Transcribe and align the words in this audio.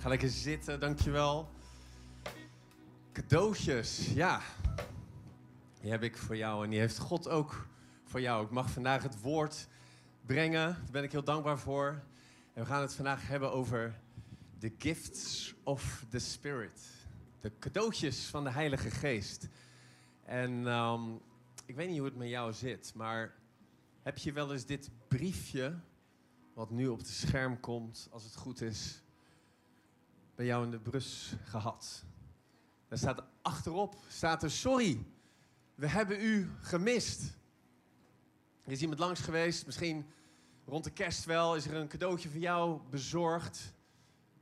Ga 0.00 0.08
lekker 0.08 0.28
zitten, 0.28 0.80
dankjewel. 0.80 1.48
Cadeautjes, 3.12 4.12
ja. 4.12 4.40
Die 5.80 5.90
heb 5.90 6.02
ik 6.02 6.16
voor 6.16 6.36
jou 6.36 6.64
en 6.64 6.70
die 6.70 6.78
heeft 6.78 6.98
God 6.98 7.28
ook 7.28 7.66
voor 8.04 8.20
jou. 8.20 8.44
Ik 8.44 8.50
mag 8.50 8.70
vandaag 8.70 9.02
het 9.02 9.20
woord 9.20 9.68
brengen. 10.26 10.68
Daar 10.68 10.90
ben 10.90 11.02
ik 11.02 11.12
heel 11.12 11.24
dankbaar 11.24 11.58
voor. 11.58 12.02
En 12.52 12.62
we 12.62 12.66
gaan 12.66 12.80
het 12.80 12.94
vandaag 12.94 13.28
hebben 13.28 13.52
over 13.52 14.00
de 14.58 14.72
gifts 14.78 15.54
of 15.62 16.04
the 16.08 16.18
Spirit. 16.18 16.80
De 17.40 17.52
cadeautjes 17.58 18.26
van 18.26 18.44
de 18.44 18.50
Heilige 18.50 18.90
Geest. 18.90 19.48
En 20.24 20.66
ehm, 20.66 21.02
ik 21.66 21.76
weet 21.76 21.88
niet 21.88 21.98
hoe 21.98 22.08
het 22.08 22.16
met 22.16 22.28
jou 22.28 22.52
zit, 22.52 22.92
maar 22.94 23.34
heb 24.02 24.18
je 24.18 24.32
wel 24.32 24.52
eens 24.52 24.66
dit 24.66 24.90
briefje, 25.08 25.80
wat 26.54 26.70
nu 26.70 26.88
op 26.88 26.98
het 26.98 27.08
scherm 27.08 27.60
komt, 27.60 28.08
als 28.10 28.24
het 28.24 28.36
goed 28.36 28.60
is, 28.60 29.02
bij 30.40 30.48
jou 30.48 30.64
in 30.64 30.70
de 30.70 30.78
brus 30.78 31.32
gehad? 31.44 32.04
Daar 32.88 32.98
staat 32.98 33.22
achterop, 33.42 33.96
staat 34.08 34.42
er, 34.42 34.50
sorry, 34.50 35.06
we 35.74 35.86
hebben 35.86 36.20
u 36.24 36.50
gemist. 36.60 37.36
Er 38.64 38.72
is 38.72 38.80
iemand 38.80 38.98
langs 38.98 39.20
geweest, 39.20 39.66
misschien 39.66 40.06
rond 40.66 40.84
de 40.84 40.90
kerst 40.90 41.24
wel, 41.24 41.56
is 41.56 41.66
er 41.66 41.74
een 41.74 41.88
cadeautje 41.88 42.28
voor 42.28 42.40
jou 42.40 42.80
bezorgd, 42.90 43.72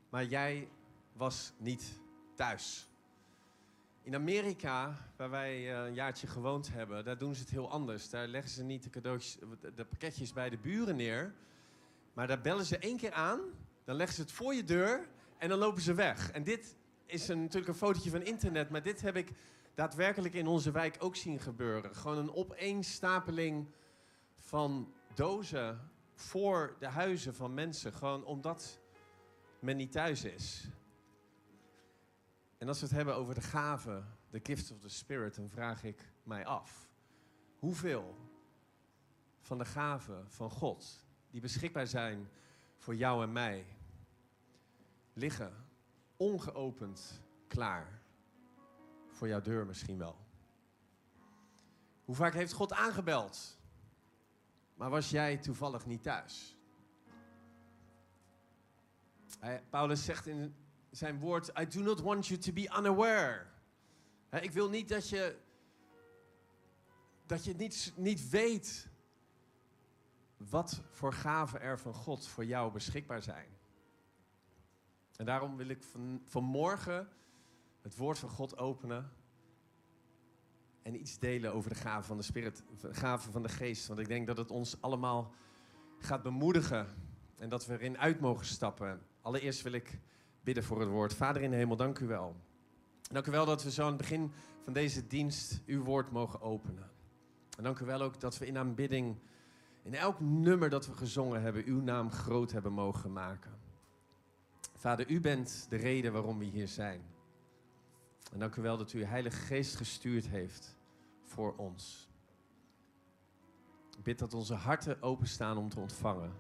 maar 0.09 0.24
jij 0.24 0.68
was 1.12 1.52
niet 1.56 1.98
thuis. 2.34 2.88
In 4.02 4.15
Amerika, 4.15 5.09
waar 5.16 5.30
wij 5.30 5.74
eh, 5.74 5.87
een 5.87 5.95
jaartje 5.95 6.26
gewoond 6.26 6.73
hebben, 6.73 7.04
daar 7.04 7.18
doen 7.18 7.34
ze 7.34 7.40
het 7.40 7.51
heel 7.51 7.70
anders. 7.70 8.10
Daar 8.10 8.26
leggen 8.26 8.51
ze 8.51 8.62
niet 8.62 8.82
de 8.82 8.90
cadeautjes, 8.90 9.38
de 9.74 9.84
pakketjes 9.84 10.32
bij 10.32 10.51
de 10.51 10.59
buren 10.59 10.96
neer. 10.96 11.34
Maar 12.12 12.26
daar 12.26 12.40
bellen 12.40 12.65
ze 12.65 12.78
één 12.78 12.96
keer 12.96 13.12
aan, 13.12 13.40
dan 13.84 13.96
leggen 13.96 14.15
ze 14.15 14.20
het 14.20 14.32
voor 14.32 14.54
je 14.54 14.65
deur 14.65 15.09
en 15.38 15.48
dan 15.48 15.59
lopen 15.59 15.83
ze 15.83 15.95
weg. 15.95 16.30
En 16.30 16.45
dit 16.45 16.77
is 17.06 17.28
een, 17.28 17.41
natuurlijk 17.41 17.69
een 17.69 17.74
fotootje 17.74 18.10
van 18.10 18.23
internet, 18.23 18.70
maar 18.70 18.83
dit 18.83 19.01
heb 19.01 19.16
ik 19.16 19.32
daadwerkelijk 19.74 20.35
in 20.35 20.46
onze 20.46 20.71
wijk 20.71 20.96
ook 20.99 21.16
zien 21.16 21.40
gebeuren. 21.40 21.96
Gewoon 21.96 22.18
een 22.18 22.35
opeenstapeling 22.35 23.68
van 24.35 24.93
dozen 25.15 25.90
voor 26.15 26.77
de 26.79 26.87
huizen 26.88 27.35
van 27.35 27.54
mensen. 27.54 27.93
Gewoon 27.93 28.24
omdat 28.24 28.80
men 29.59 29.77
niet 29.77 29.93
thuis 29.93 30.24
is. 30.24 30.68
En 32.59 32.68
als 32.68 32.80
we 32.80 32.87
het 32.87 32.95
hebben 32.95 33.15
over 33.15 33.34
de 33.34 33.40
gaven, 33.40 34.16
de 34.30 34.40
gifts 34.43 34.71
of 34.71 34.80
the 34.80 34.88
spirit, 34.88 35.34
dan 35.34 35.51
vraag 35.51 35.84
ik 35.84 36.12
mij 36.23 36.46
af. 36.46 36.88
Hoeveel 37.59 38.16
van 39.40 39.59
de 39.59 39.65
gaven 39.65 40.30
van 40.30 40.51
God, 40.51 41.07
die 41.30 41.40
beschikbaar 41.40 41.87
zijn 41.87 42.29
voor 42.77 42.95
jou 42.95 43.23
en 43.23 43.32
mij, 43.32 43.66
liggen 45.19 45.52
ongeopend 46.16 47.23
klaar? 47.47 48.02
Voor 49.09 49.29
jouw 49.29 49.41
deur 49.41 49.66
misschien 49.66 49.99
wel. 49.99 50.16
Hoe 52.05 52.15
vaak 52.15 52.35
heeft 52.35 52.52
God 52.52 52.73
aangebeld? 52.73 53.59
Maar 54.74 54.91
was 54.91 55.11
jij 55.11 55.37
toevallig 55.37 55.87
niet 55.87 56.02
thuis? 56.02 56.57
Paulus 59.71 60.05
zegt 60.05 60.27
in 60.27 60.55
zijn 60.91 61.19
woord: 61.19 61.59
I 61.61 61.66
do 61.66 61.80
not 61.80 62.01
want 62.01 62.27
you 62.27 62.41
to 62.41 62.52
be 62.52 62.74
unaware. 62.79 63.46
ik 64.41 64.50
wil 64.50 64.69
niet 64.69 64.89
dat 64.89 65.09
je, 65.09 65.39
dat 67.27 67.44
je 67.44 67.55
niet, 67.55 67.93
niet 67.97 68.28
weet 68.28 68.89
wat 70.37 70.83
voor 70.91 71.12
gaven 71.12 71.61
er 71.61 71.78
van 71.78 71.94
God 71.94 72.27
voor 72.27 72.44
jou 72.44 72.72
beschikbaar 72.72 73.22
zijn. 73.22 73.57
En 75.19 75.25
daarom 75.25 75.56
wil 75.56 75.69
ik 75.69 75.83
van, 75.83 76.22
vanmorgen 76.25 77.09
het 77.83 77.97
woord 77.97 78.19
van 78.19 78.28
God 78.28 78.59
openen 78.59 79.11
en 80.83 81.00
iets 81.00 81.19
delen 81.19 81.55
over 81.55 81.71
de 81.71 81.77
gaven 81.77 82.05
van 82.05 82.16
de 82.16 82.22
Spirit, 82.22 82.62
gaven 82.91 83.33
van 83.33 83.43
de 83.43 83.49
Geest. 83.49 83.87
Want 83.87 84.01
ik 84.01 84.09
denk 84.09 84.27
dat 84.27 84.37
het 84.37 84.51
ons 84.51 84.81
allemaal 84.81 85.33
gaat 85.99 86.23
bemoedigen 86.23 86.87
en 87.39 87.49
dat 87.49 87.67
we 87.67 87.73
erin 87.73 87.99
uit 87.99 88.21
mogen 88.21 88.47
stappen. 88.47 89.01
Allereerst 89.21 89.62
wil 89.62 89.73
ik 89.73 90.01
bidden 90.43 90.65
voor 90.65 90.81
het 90.81 90.89
woord. 90.89 91.15
Vader 91.15 91.43
in 91.43 91.51
de 91.51 91.57
hemel, 91.57 91.77
dank 91.77 91.99
u 91.99 92.07
wel. 92.07 92.37
Dank 93.03 93.27
u 93.27 93.31
wel 93.31 93.47
dat 93.47 93.62
we 93.62 93.71
zo 93.71 93.83
aan 93.83 93.89
het 93.89 93.97
begin 93.97 94.33
van 94.65 94.73
deze 94.73 95.07
dienst 95.07 95.62
uw 95.67 95.83
woord 95.84 96.11
mogen 96.11 96.41
openen. 96.41 96.91
En 97.57 97.62
dank 97.62 97.78
u 97.78 97.84
wel 97.84 98.03
ook 98.03 98.21
dat 98.21 98.39
we 98.39 98.47
in 98.47 98.59
aanbidding, 98.59 99.19
in 99.83 99.95
elk 99.95 100.21
nummer 100.21 100.71
dat 100.71 100.87
we 100.87 100.93
gezongen 100.93 101.43
hebben, 101.43 101.65
uw 101.65 101.81
naam 101.81 102.11
groot 102.11 102.53
hebben 102.53 102.73
mogen 102.73 103.12
maken. 103.12 103.67
Vader, 104.78 105.11
u 105.11 105.21
bent 105.21 105.66
de 105.69 105.77
reden 105.77 106.12
waarom 106.12 106.39
we 106.39 106.44
hier 106.44 106.69
zijn. 106.69 107.03
En 108.33 108.39
dank 108.39 108.56
u 108.56 108.62
wel 108.62 108.77
dat 108.77 108.93
u 108.93 109.05
Heilige 109.05 109.37
Geest 109.37 109.77
gestuurd 109.77 110.28
heeft 110.28 110.77
voor 111.22 111.56
ons. 111.56 112.09
Ik 113.97 114.03
bid 114.03 114.19
dat 114.19 114.34
onze 114.34 114.55
harten 114.55 115.03
openstaan 115.03 115.56
om 115.56 115.69
te 115.69 115.81
ontvangen. 115.81 116.33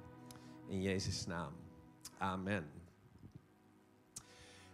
In 0.66 0.82
Jezus' 0.82 1.26
naam. 1.26 1.52
Amen. 2.18 2.70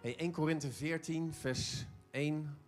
Hey, 0.01 0.17
1 0.17 0.33
Korinthe 0.33 0.73
14, 0.73 1.33
vers 1.33 1.87
1. 2.11 2.59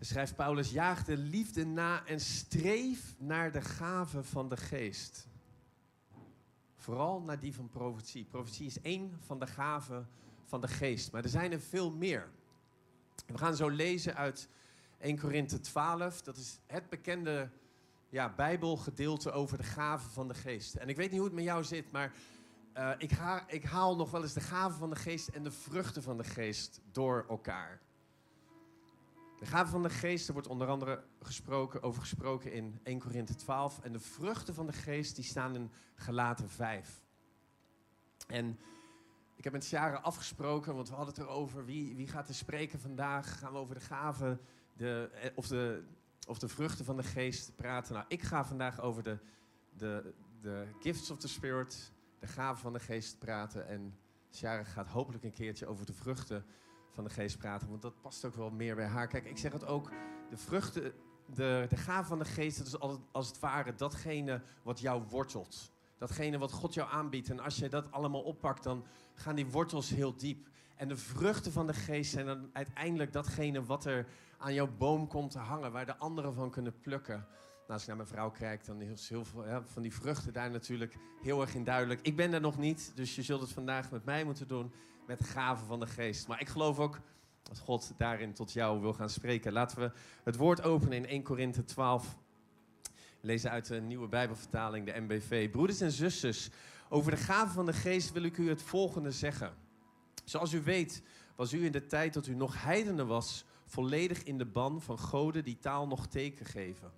schrijft 0.00 0.36
Paulus: 0.36 0.70
Jaag 0.70 1.04
de 1.04 1.16
liefde 1.16 1.66
na 1.66 2.06
en 2.06 2.20
streef 2.20 3.14
naar 3.18 3.52
de 3.52 3.60
gave 3.60 4.22
van 4.22 4.48
de 4.48 4.56
geest. 4.56 5.28
Vooral 6.80 7.20
naar 7.20 7.38
die 7.38 7.54
van 7.54 7.68
profetie. 7.68 8.24
Profetie 8.24 8.66
is 8.66 8.80
één 8.80 9.18
van 9.20 9.38
de 9.38 9.46
gaven 9.46 10.08
van 10.44 10.60
de 10.60 10.68
geest, 10.68 11.12
maar 11.12 11.22
er 11.22 11.28
zijn 11.28 11.52
er 11.52 11.60
veel 11.60 11.90
meer. 11.90 12.30
We 13.26 13.38
gaan 13.38 13.56
zo 13.56 13.68
lezen 13.68 14.16
uit 14.16 14.48
1 14.98 15.18
Korinthe 15.18 15.60
12. 15.60 16.22
Dat 16.22 16.36
is 16.36 16.60
het 16.66 16.88
bekende 16.88 17.50
ja, 18.08 18.34
Bijbelgedeelte 18.34 19.30
over 19.30 19.56
de 19.56 19.64
gaven 19.64 20.10
van 20.10 20.28
de 20.28 20.34
geest. 20.34 20.74
En 20.74 20.88
ik 20.88 20.96
weet 20.96 21.10
niet 21.10 21.18
hoe 21.18 21.28
het 21.28 21.36
met 21.36 21.44
jou 21.44 21.64
zit, 21.64 21.92
maar 21.92 22.12
uh, 22.76 22.90
ik, 22.98 23.12
ik, 23.46 23.64
haal 23.64 23.96
nog 23.96 24.10
wel 24.10 24.22
eens 24.22 24.32
de 24.32 24.40
gaven 24.40 24.78
van 24.78 24.90
de 24.90 24.96
geest 24.96 25.28
en 25.28 25.42
de 25.42 25.52
vruchten 25.52 26.02
van 26.02 26.16
de 26.16 26.24
geest 26.24 26.80
door 26.92 27.26
elkaar. 27.28 27.80
De 29.40 29.46
gaven 29.46 29.70
van 29.70 29.82
de 29.82 29.90
geest, 29.90 30.26
er 30.26 30.32
wordt 30.32 30.48
onder 30.48 30.68
andere 30.68 31.02
gesproken, 31.22 31.82
over 31.82 32.00
gesproken 32.00 32.52
in 32.52 32.80
1 32.82 32.98
Korinthe 32.98 33.34
12. 33.34 33.80
En 33.80 33.92
de 33.92 34.00
vruchten 34.00 34.54
van 34.54 34.66
de 34.66 34.72
geest, 34.72 35.14
die 35.14 35.24
staan 35.24 35.54
in 35.54 35.70
Galaten 35.94 36.50
5. 36.50 37.02
En 38.26 38.58
ik 39.36 39.44
heb 39.44 39.52
met 39.52 39.64
Sjaren 39.64 40.02
afgesproken, 40.02 40.74
want 40.74 40.88
we 40.88 40.94
hadden 40.94 41.14
het 41.14 41.24
erover. 41.24 41.64
Wie, 41.64 41.96
wie 41.96 42.08
gaat 42.08 42.28
er 42.28 42.34
spreken 42.34 42.80
vandaag? 42.80 43.38
Gaan 43.38 43.52
we 43.52 43.58
over 43.58 43.74
de 43.74 43.80
gaven 43.80 44.40
de, 44.76 45.10
eh, 45.14 45.30
of, 45.34 45.46
de, 45.46 45.84
of 46.26 46.38
de 46.38 46.48
vruchten 46.48 46.84
van 46.84 46.96
de 46.96 47.02
geest 47.02 47.56
praten? 47.56 47.94
Nou, 47.94 48.04
ik 48.08 48.22
ga 48.22 48.44
vandaag 48.44 48.80
over 48.80 49.02
de, 49.02 49.18
de, 49.76 50.14
de 50.40 50.66
gifts 50.80 51.10
of 51.10 51.18
the 51.18 51.28
spirit 51.28 51.92
de 52.18 52.26
gaven 52.26 52.62
van 52.62 52.72
de 52.72 52.80
geest 52.80 53.18
praten. 53.18 53.68
En 53.68 53.98
Shara 54.32 54.64
gaat 54.64 54.88
hopelijk 54.88 55.24
een 55.24 55.32
keertje 55.32 55.66
over 55.66 55.86
de 55.86 55.92
vruchten 55.92 56.44
van 56.90 57.04
de 57.04 57.10
geest 57.10 57.38
praten. 57.38 57.68
Want 57.68 57.82
dat 57.82 58.00
past 58.00 58.24
ook 58.24 58.34
wel 58.34 58.50
meer 58.50 58.74
bij 58.74 58.86
haar. 58.86 59.06
Kijk, 59.06 59.24
ik 59.24 59.38
zeg 59.38 59.52
het 59.52 59.66
ook, 59.66 59.90
de 60.30 60.36
vruchten, 60.36 60.92
de, 61.34 61.66
de 61.68 61.76
gaven 61.76 62.06
van 62.06 62.18
de 62.18 62.24
geest, 62.24 62.58
dat 62.58 62.66
is 62.66 63.00
als 63.12 63.28
het 63.28 63.38
ware 63.38 63.74
datgene 63.74 64.42
wat 64.62 64.80
jou 64.80 65.02
wortelt. 65.08 65.72
Datgene 65.98 66.38
wat 66.38 66.52
God 66.52 66.74
jou 66.74 66.90
aanbiedt. 66.90 67.30
En 67.30 67.40
als 67.40 67.56
je 67.56 67.68
dat 67.68 67.92
allemaal 67.92 68.22
oppakt, 68.22 68.62
dan 68.62 68.84
gaan 69.14 69.34
die 69.34 69.46
wortels 69.46 69.88
heel 69.88 70.16
diep. 70.16 70.48
En 70.76 70.88
de 70.88 70.96
vruchten 70.96 71.52
van 71.52 71.66
de 71.66 71.74
geest 71.74 72.10
zijn 72.10 72.26
dan 72.26 72.50
uiteindelijk 72.52 73.12
datgene 73.12 73.64
wat 73.64 73.84
er 73.84 74.06
aan 74.38 74.54
jouw 74.54 74.68
boom 74.78 75.06
komt 75.06 75.30
te 75.30 75.38
hangen, 75.38 75.72
waar 75.72 75.86
de 75.86 75.96
anderen 75.96 76.34
van 76.34 76.50
kunnen 76.50 76.80
plukken. 76.80 77.26
Nou, 77.70 77.72
als 77.72 77.82
ik 77.82 77.88
naar 77.88 77.96
mijn 77.96 78.08
vrouw 78.08 78.30
kijk, 78.30 78.64
dan 78.64 78.80
is 78.80 79.08
heel 79.08 79.24
veel 79.24 79.46
ja, 79.46 79.62
van 79.62 79.82
die 79.82 79.94
vruchten 79.94 80.32
daar 80.32 80.50
natuurlijk 80.50 80.96
heel 81.22 81.40
erg 81.40 81.54
in 81.54 81.64
duidelijk. 81.64 82.00
Ik 82.02 82.16
ben 82.16 82.32
er 82.32 82.40
nog 82.40 82.58
niet, 82.58 82.92
dus 82.94 83.14
je 83.14 83.22
zult 83.22 83.40
het 83.40 83.52
vandaag 83.52 83.90
met 83.90 84.04
mij 84.04 84.24
moeten 84.24 84.48
doen 84.48 84.72
met 85.10 85.28
gaven 85.28 85.66
van 85.66 85.80
de 85.80 85.86
geest. 85.86 86.28
Maar 86.28 86.40
ik 86.40 86.48
geloof 86.48 86.78
ook 86.78 87.00
dat 87.42 87.58
God 87.58 87.92
daarin 87.96 88.32
tot 88.32 88.52
jou 88.52 88.80
wil 88.80 88.92
gaan 88.92 89.10
spreken. 89.10 89.52
Laten 89.52 89.78
we 89.78 89.92
het 90.24 90.36
woord 90.36 90.62
openen 90.62 90.96
in 90.96 91.06
1 91.06 91.22
Korinthe 91.22 91.64
12. 91.64 92.16
Lezen 93.20 93.50
uit 93.50 93.66
de 93.66 93.80
nieuwe 93.80 94.08
Bijbelvertaling, 94.08 94.86
de 94.86 95.00
MBV. 95.00 95.50
Broeders 95.50 95.80
en 95.80 95.90
zusters, 95.90 96.50
over 96.88 97.10
de 97.10 97.16
gaven 97.16 97.54
van 97.54 97.66
de 97.66 97.72
geest 97.72 98.12
wil 98.12 98.22
ik 98.22 98.36
u 98.36 98.48
het 98.48 98.62
volgende 98.62 99.10
zeggen. 99.10 99.54
Zoals 100.24 100.52
u 100.52 100.62
weet, 100.62 101.02
was 101.36 101.52
u 101.52 101.64
in 101.64 101.72
de 101.72 101.86
tijd 101.86 102.14
dat 102.14 102.26
u 102.26 102.34
nog 102.34 102.62
heidende 102.62 103.04
was, 103.04 103.44
volledig 103.66 104.22
in 104.22 104.38
de 104.38 104.46
ban 104.46 104.82
van 104.82 104.98
goden 104.98 105.44
die 105.44 105.58
taal 105.58 105.86
nog 105.86 106.06
teken 106.06 106.46
geven. 106.46 106.92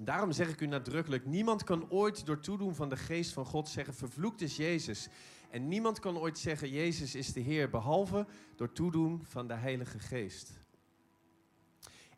Daarom 0.00 0.32
zeg 0.32 0.48
ik 0.48 0.60
u 0.60 0.66
nadrukkelijk: 0.66 1.26
niemand 1.26 1.64
kan 1.64 1.90
ooit 1.90 2.26
door 2.26 2.40
toedoen 2.40 2.74
van 2.74 2.88
de 2.88 2.96
geest 2.96 3.32
van 3.32 3.44
God 3.44 3.68
zeggen: 3.68 3.94
vervloekt 3.94 4.40
is 4.40 4.56
Jezus. 4.56 5.08
En 5.50 5.68
niemand 5.68 5.98
kan 5.98 6.18
ooit 6.18 6.38
zeggen: 6.38 6.70
Jezus 6.70 7.14
is 7.14 7.32
de 7.32 7.40
Heer, 7.40 7.70
behalve 7.70 8.26
door 8.56 8.72
toedoen 8.72 9.22
van 9.24 9.48
de 9.48 9.54
Heilige 9.54 9.98
Geest. 9.98 10.52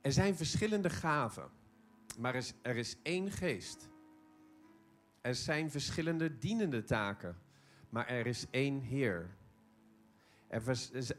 Er 0.00 0.12
zijn 0.12 0.36
verschillende 0.36 0.90
gaven, 0.90 1.50
maar 2.18 2.34
er 2.34 2.40
is, 2.40 2.54
er 2.62 2.76
is 2.76 2.96
één 3.02 3.30
geest. 3.30 3.88
Er 5.20 5.34
zijn 5.34 5.70
verschillende 5.70 6.38
dienende 6.38 6.84
taken, 6.84 7.36
maar 7.88 8.06
er 8.08 8.26
is 8.26 8.46
één 8.50 8.80
Heer. 8.80 9.36
Er, 10.48 10.62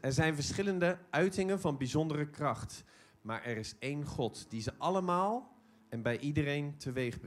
er 0.00 0.12
zijn 0.12 0.34
verschillende 0.34 0.98
uitingen 1.10 1.60
van 1.60 1.76
bijzondere 1.76 2.30
kracht. 2.30 2.84
Maar 3.22 3.42
er 3.44 3.56
is 3.56 3.74
één 3.78 4.04
God 4.04 4.46
die 4.50 4.62
ze 4.62 4.72
allemaal 4.78 5.51
en 5.92 6.02
bij 6.02 6.18
iedereen 6.18 6.76
teweeg 6.76 7.18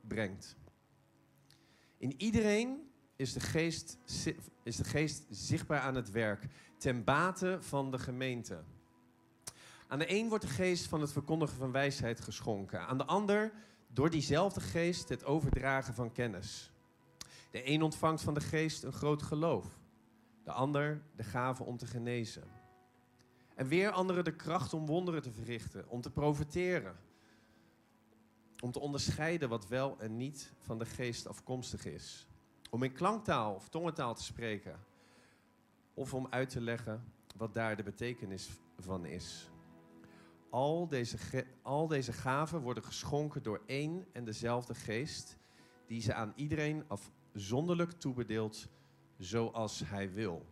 brengt-. 0.00 0.56
In 1.98 2.14
iedereen 2.20 2.90
is 3.16 3.32
de, 3.32 3.40
geest, 3.40 3.98
is 4.62 4.76
de 4.76 4.84
geest 4.84 5.24
zichtbaar 5.30 5.80
aan 5.80 5.94
het 5.94 6.10
werk, 6.10 6.46
ten 6.76 7.04
bate 7.04 7.58
van 7.60 7.90
de 7.90 7.98
gemeente. 7.98 8.62
Aan 9.86 9.98
de 9.98 10.10
een 10.10 10.28
wordt 10.28 10.44
de 10.44 10.50
geest 10.50 10.86
van 10.86 11.00
het 11.00 11.12
verkondigen 11.12 11.56
van 11.56 11.72
wijsheid 11.72 12.20
geschonken. 12.20 12.86
Aan 12.86 12.98
de 12.98 13.04
ander 13.04 13.52
door 13.88 14.10
diezelfde 14.10 14.60
geest 14.60 15.08
het 15.08 15.24
overdragen 15.24 15.94
van 15.94 16.12
kennis. 16.12 16.72
De 17.50 17.68
een 17.70 17.82
ontvangt 17.82 18.22
van 18.22 18.34
de 18.34 18.40
geest 18.40 18.82
een 18.82 18.92
groot 18.92 19.22
geloof. 19.22 19.78
De 20.44 20.52
ander 20.52 21.02
de 21.16 21.24
gave 21.24 21.64
om 21.64 21.76
te 21.76 21.86
genezen. 21.86 22.44
En 23.54 23.68
weer 23.68 23.90
anderen 23.90 24.24
de 24.24 24.36
kracht 24.36 24.74
om 24.74 24.86
wonderen 24.86 25.22
te 25.22 25.32
verrichten, 25.32 25.88
om 25.88 26.00
te 26.00 26.10
profiteren. 26.10 27.05
Om 28.60 28.72
te 28.72 28.80
onderscheiden 28.80 29.48
wat 29.48 29.68
wel 29.68 29.96
en 29.98 30.16
niet 30.16 30.52
van 30.58 30.78
de 30.78 30.86
geest 30.86 31.26
afkomstig 31.26 31.84
is. 31.84 32.26
Om 32.70 32.82
in 32.82 32.92
klanktaal 32.92 33.54
of 33.54 33.68
tongentaal 33.68 34.14
te 34.14 34.22
spreken. 34.22 34.84
Of 35.94 36.14
om 36.14 36.26
uit 36.30 36.50
te 36.50 36.60
leggen 36.60 37.04
wat 37.36 37.54
daar 37.54 37.76
de 37.76 37.82
betekenis 37.82 38.48
van 38.78 39.04
is. 39.04 39.50
Al 40.50 40.88
deze, 40.88 41.44
al 41.62 41.86
deze 41.86 42.12
gaven 42.12 42.60
worden 42.60 42.82
geschonken 42.82 43.42
door 43.42 43.62
één 43.66 44.06
en 44.12 44.24
dezelfde 44.24 44.74
geest, 44.74 45.36
die 45.86 46.00
ze 46.00 46.14
aan 46.14 46.32
iedereen 46.36 46.84
afzonderlijk 46.88 47.92
toebedeelt 47.92 48.68
zoals 49.18 49.82
hij 49.84 50.12
wil. 50.12 50.46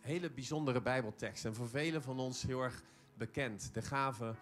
Hele 0.00 0.30
bijzondere 0.30 0.82
Bijbeltekst 0.82 1.44
en 1.44 1.54
voor 1.54 1.68
velen 1.68 2.02
van 2.02 2.18
ons 2.18 2.42
heel 2.42 2.62
erg 2.62 2.82
bekend. 3.14 3.74
De 3.74 3.82
gaven 3.82 4.36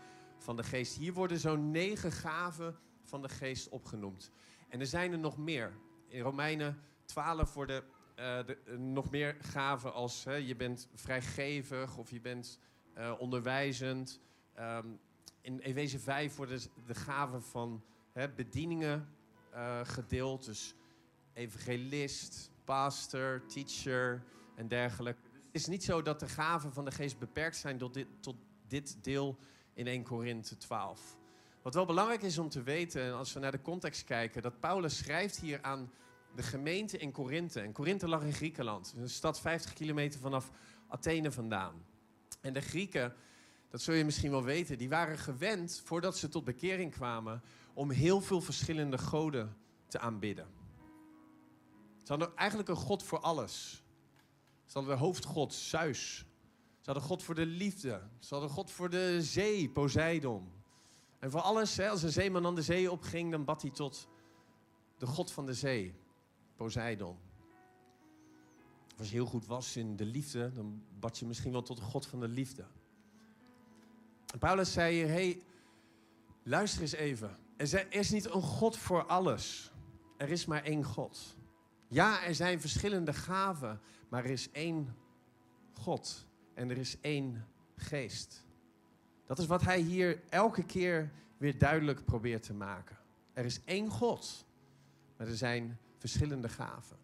van 0.45 0.57
de 0.57 0.63
geest. 0.63 0.97
Hier 0.97 1.13
worden 1.13 1.39
zo'n 1.39 1.71
negen 1.71 2.13
gaven 2.13 2.77
van 3.03 3.23
de 3.23 3.29
geest 3.29 3.69
opgenoemd. 3.69 4.31
En 4.69 4.81
er 4.81 4.87
zijn 4.87 5.13
er 5.13 5.19
nog 5.19 5.37
meer. 5.39 5.73
In 6.09 6.21
Romeinen 6.21 6.79
12 7.05 7.55
worden 7.55 7.85
eh, 8.15 8.47
de- 8.47 8.59
eh, 8.67 8.77
nog 8.77 9.11
meer 9.11 9.37
gaven 9.41 9.93
als 9.93 10.25
hè, 10.25 10.35
je 10.35 10.57
bent 10.57 10.89
vrijgevig 10.95 11.97
of 11.97 12.11
je 12.11 12.21
bent 12.21 12.59
eh, 12.95 13.15
onderwijzend. 13.19 14.21
Ehm, 14.55 14.87
in 15.41 15.59
Efeze 15.59 15.99
5 15.99 16.37
worden 16.37 16.61
de 16.87 16.95
gaven 16.95 17.43
van 17.43 17.85
hè, 18.13 18.29
bedieningen 18.29 19.09
gedeeld. 19.83 20.45
Dus 20.45 20.75
evangelist, 21.33 22.51
pastor, 22.65 23.47
teacher 23.47 24.23
en 24.55 24.69
dergelijke. 24.69 25.21
Het 25.47 25.55
is 25.63 25.67
niet 25.67 25.85
zo 25.85 26.03
dat 26.03 26.21
de 26.21 26.29
gaven 26.29 26.73
van 26.73 26.85
de 26.85 26.91
geest 26.91 27.19
beperkt 27.19 27.57
zijn 27.57 27.79
tot 27.79 27.95
dit, 27.95 28.07
tot 28.21 28.37
dit 28.67 29.05
deel 29.05 29.39
in 29.75 29.87
1 29.87 30.03
Korinthe 30.03 30.57
12. 30.57 31.17
Wat 31.63 31.75
wel 31.75 31.85
belangrijk 31.87 32.23
is 32.23 32.39
om 32.39 32.49
te 32.49 32.63
weten, 32.63 33.03
en 33.03 33.15
als 33.15 33.33
we 33.33 33.41
naar 33.41 33.51
de 33.51 33.63
context 33.63 34.05
kijken, 34.05 34.43
dat 34.43 34.61
Paulus 34.61 34.97
schrijft 34.97 35.41
hier 35.41 35.63
aan 35.63 35.91
de 36.35 36.43
gemeente 36.43 36.99
in 36.99 37.13
Korinthe. 37.13 37.61
En 37.61 37.73
Korinthe 37.73 38.09
lag 38.09 38.23
in 38.23 38.33
Griekenland, 38.33 38.95
een 38.97 39.11
stad 39.11 39.41
50 39.41 39.73
kilometer 39.73 40.21
vanaf 40.21 40.51
Athene 40.89 41.33
vandaan. 41.33 41.85
En 42.41 42.53
de 42.53 42.61
Grieken, 42.61 43.15
dat 43.71 43.81
zul 43.81 43.95
je 43.95 44.05
misschien 44.05 44.31
wel 44.31 44.45
weten, 44.45 44.79
die 44.79 44.89
waren 44.89 45.19
gewend, 45.19 45.83
voordat 45.85 46.19
ze 46.19 46.29
tot 46.29 46.45
bekering 46.45 46.93
kwamen, 46.93 47.43
om 47.75 47.91
heel 47.91 48.21
veel 48.21 48.41
verschillende 48.41 48.99
goden 48.99 49.57
te 49.89 49.99
aanbidden. 49.99 50.47
Ze 52.03 52.07
hadden 52.07 52.37
eigenlijk 52.37 52.69
een 52.69 52.77
god 52.77 53.03
voor 53.03 53.21
alles. 53.21 53.83
Ze 54.65 54.79
hadden 54.79 54.97
de 54.97 55.01
hoofdgod, 55.01 55.55
Zeus. 55.55 56.25
Ze 56.85 56.91
hadden 56.91 57.09
God 57.09 57.23
voor 57.23 57.35
de 57.35 57.47
liefde. 57.47 58.01
Ze 58.19 58.35
hadden 58.35 58.53
God 58.53 58.71
voor 58.71 58.91
de 58.91 59.23
zee, 59.23 59.71
Poseidon. 59.71 60.53
En 61.19 61.31
voor 61.31 61.41
alles, 61.41 61.77
hè, 61.77 61.89
als 61.89 62.03
een 62.03 62.13
zeeman 62.13 62.43
dan 62.43 62.55
de 62.55 62.63
zee 62.63 62.91
opging, 62.91 63.31
dan 63.31 63.45
bad 63.45 63.63
hij 63.63 63.71
tot 63.71 64.09
de 64.99 65.07
God 65.07 65.33
van 65.33 65.47
de 65.47 65.55
zee, 65.55 65.95
Poseidon. 66.57 67.17
Als 68.99 69.09
je 69.09 69.15
heel 69.15 69.27
goed 69.27 69.47
was 69.47 69.77
in 69.77 69.97
de 69.97 70.05
liefde, 70.05 70.53
dan 70.53 70.83
bad 70.99 71.19
je 71.19 71.27
misschien 71.27 71.53
wel 71.53 71.63
tot 71.63 71.77
de 71.77 71.83
God 71.83 72.07
van 72.07 72.21
de 72.21 72.29
liefde. 72.29 72.65
En 74.33 74.39
Paulus 74.39 74.73
zei 74.73 74.95
hier, 74.95 75.09
hey, 75.09 75.43
luister 76.43 76.81
eens 76.81 76.93
even. 76.93 77.39
Er 77.57 77.93
is 77.93 78.11
niet 78.11 78.31
een 78.31 78.43
God 78.43 78.77
voor 78.77 79.07
alles. 79.07 79.73
Er 80.17 80.31
is 80.31 80.47
maar 80.47 80.63
één 80.63 80.85
God. 80.85 81.37
Ja, 81.89 82.25
er 82.25 82.35
zijn 82.35 82.61
verschillende 82.61 83.13
gaven, 83.13 83.81
maar 84.09 84.25
er 84.25 84.31
is 84.31 84.51
één 84.51 84.97
God. 85.73 86.27
En 86.55 86.71
er 86.71 86.79
is 86.79 87.01
één 87.01 87.47
geest. 87.77 88.45
Dat 89.27 89.39
is 89.39 89.47
wat 89.47 89.63
hij 89.63 89.81
hier 89.81 90.21
elke 90.29 90.65
keer 90.65 91.11
weer 91.37 91.59
duidelijk 91.59 92.05
probeert 92.05 92.43
te 92.43 92.55
maken. 92.55 92.97
Er 93.33 93.45
is 93.45 93.61
één 93.65 93.89
God, 93.89 94.47
maar 95.17 95.27
er 95.27 95.37
zijn 95.37 95.79
verschillende 95.99 96.49
gaven. 96.49 96.97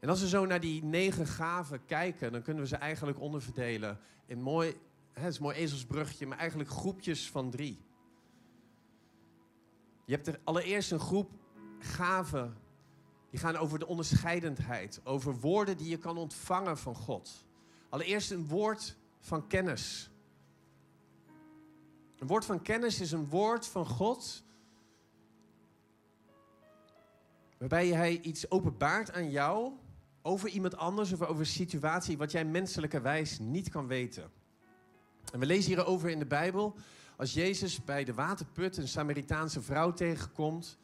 En 0.00 0.08
als 0.08 0.20
we 0.20 0.28
zo 0.28 0.46
naar 0.46 0.60
die 0.60 0.84
negen 0.84 1.26
gaven 1.26 1.84
kijken, 1.84 2.32
dan 2.32 2.42
kunnen 2.42 2.62
we 2.62 2.68
ze 2.68 2.76
eigenlijk 2.76 3.20
onderverdelen 3.20 3.98
in 4.26 4.40
mooi, 4.40 4.74
het 5.12 5.24
is 5.24 5.36
een 5.36 5.42
mooi 5.42 5.56
ezelsbrugje, 5.56 6.26
maar 6.26 6.38
eigenlijk 6.38 6.70
groepjes 6.70 7.30
van 7.30 7.50
drie. 7.50 7.84
Je 10.04 10.14
hebt 10.14 10.26
er 10.26 10.40
allereerst 10.44 10.90
een 10.90 11.00
groep 11.00 11.30
gaven 11.78 12.56
die 13.30 13.40
gaan 13.40 13.56
over 13.56 13.78
de 13.78 13.86
onderscheidendheid, 13.86 15.00
over 15.04 15.40
woorden 15.40 15.76
die 15.76 15.88
je 15.88 15.98
kan 15.98 16.16
ontvangen 16.16 16.78
van 16.78 16.94
God. 16.94 17.45
Allereerst 17.88 18.30
een 18.30 18.46
woord 18.46 18.96
van 19.20 19.46
kennis. 19.46 20.10
Een 22.18 22.26
woord 22.26 22.44
van 22.44 22.62
kennis 22.62 23.00
is 23.00 23.12
een 23.12 23.28
woord 23.28 23.66
van 23.66 23.86
God. 23.86 24.44
Waarbij 27.58 27.88
hij 27.88 28.20
iets 28.20 28.50
openbaart 28.50 29.12
aan 29.12 29.30
jou 29.30 29.72
over 30.22 30.48
iemand 30.48 30.76
anders 30.76 31.12
of 31.12 31.22
over 31.22 31.40
een 31.40 31.46
situatie 31.46 32.18
wat 32.18 32.32
jij 32.32 32.44
menselijkerwijs 32.44 33.38
niet 33.38 33.68
kan 33.68 33.86
weten. 33.86 34.30
En 35.32 35.40
we 35.40 35.46
lezen 35.46 35.74
hierover 35.74 36.10
in 36.10 36.18
de 36.18 36.26
Bijbel. 36.26 36.76
Als 37.16 37.34
Jezus 37.34 37.84
bij 37.84 38.04
de 38.04 38.14
waterput 38.14 38.76
een 38.76 38.88
Samaritaanse 38.88 39.62
vrouw 39.62 39.92
tegenkomt. 39.92 40.78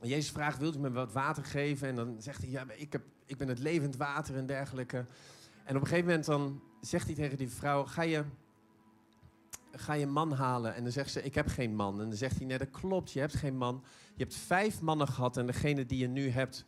En 0.00 0.08
Jezus 0.08 0.30
vraagt, 0.30 0.58
wilt 0.58 0.76
u 0.76 0.78
me 0.78 0.90
wat 0.90 1.12
water 1.12 1.44
geven? 1.44 1.88
En 1.88 1.94
dan 1.94 2.16
zegt 2.18 2.42
hij, 2.42 2.50
ja, 2.50 2.66
ik, 2.76 2.92
heb, 2.92 3.02
ik 3.26 3.36
ben 3.36 3.48
het 3.48 3.58
levend 3.58 3.96
water 3.96 4.36
en 4.36 4.46
dergelijke. 4.46 5.06
En 5.64 5.76
op 5.76 5.80
een 5.82 5.88
gegeven 5.88 6.06
moment 6.08 6.26
dan 6.26 6.60
zegt 6.80 7.06
hij 7.06 7.14
tegen 7.14 7.38
die 7.38 7.48
vrouw, 7.50 7.84
ga 7.84 8.02
je, 8.02 8.24
ga 9.72 9.92
je 9.92 10.06
man 10.06 10.32
halen? 10.32 10.74
En 10.74 10.82
dan 10.82 10.92
zegt 10.92 11.10
ze, 11.10 11.22
ik 11.22 11.34
heb 11.34 11.46
geen 11.46 11.74
man. 11.74 12.00
En 12.00 12.08
dan 12.08 12.16
zegt 12.16 12.36
hij, 12.36 12.46
nee 12.46 12.58
dat 12.58 12.70
klopt, 12.70 13.12
je 13.12 13.20
hebt 13.20 13.34
geen 13.34 13.56
man. 13.56 13.82
Je 14.14 14.22
hebt 14.22 14.34
vijf 14.36 14.80
mannen 14.80 15.08
gehad 15.08 15.36
en 15.36 15.46
degene 15.46 15.86
die 15.86 15.98
je 15.98 16.08
nu 16.08 16.28
hebt, 16.28 16.64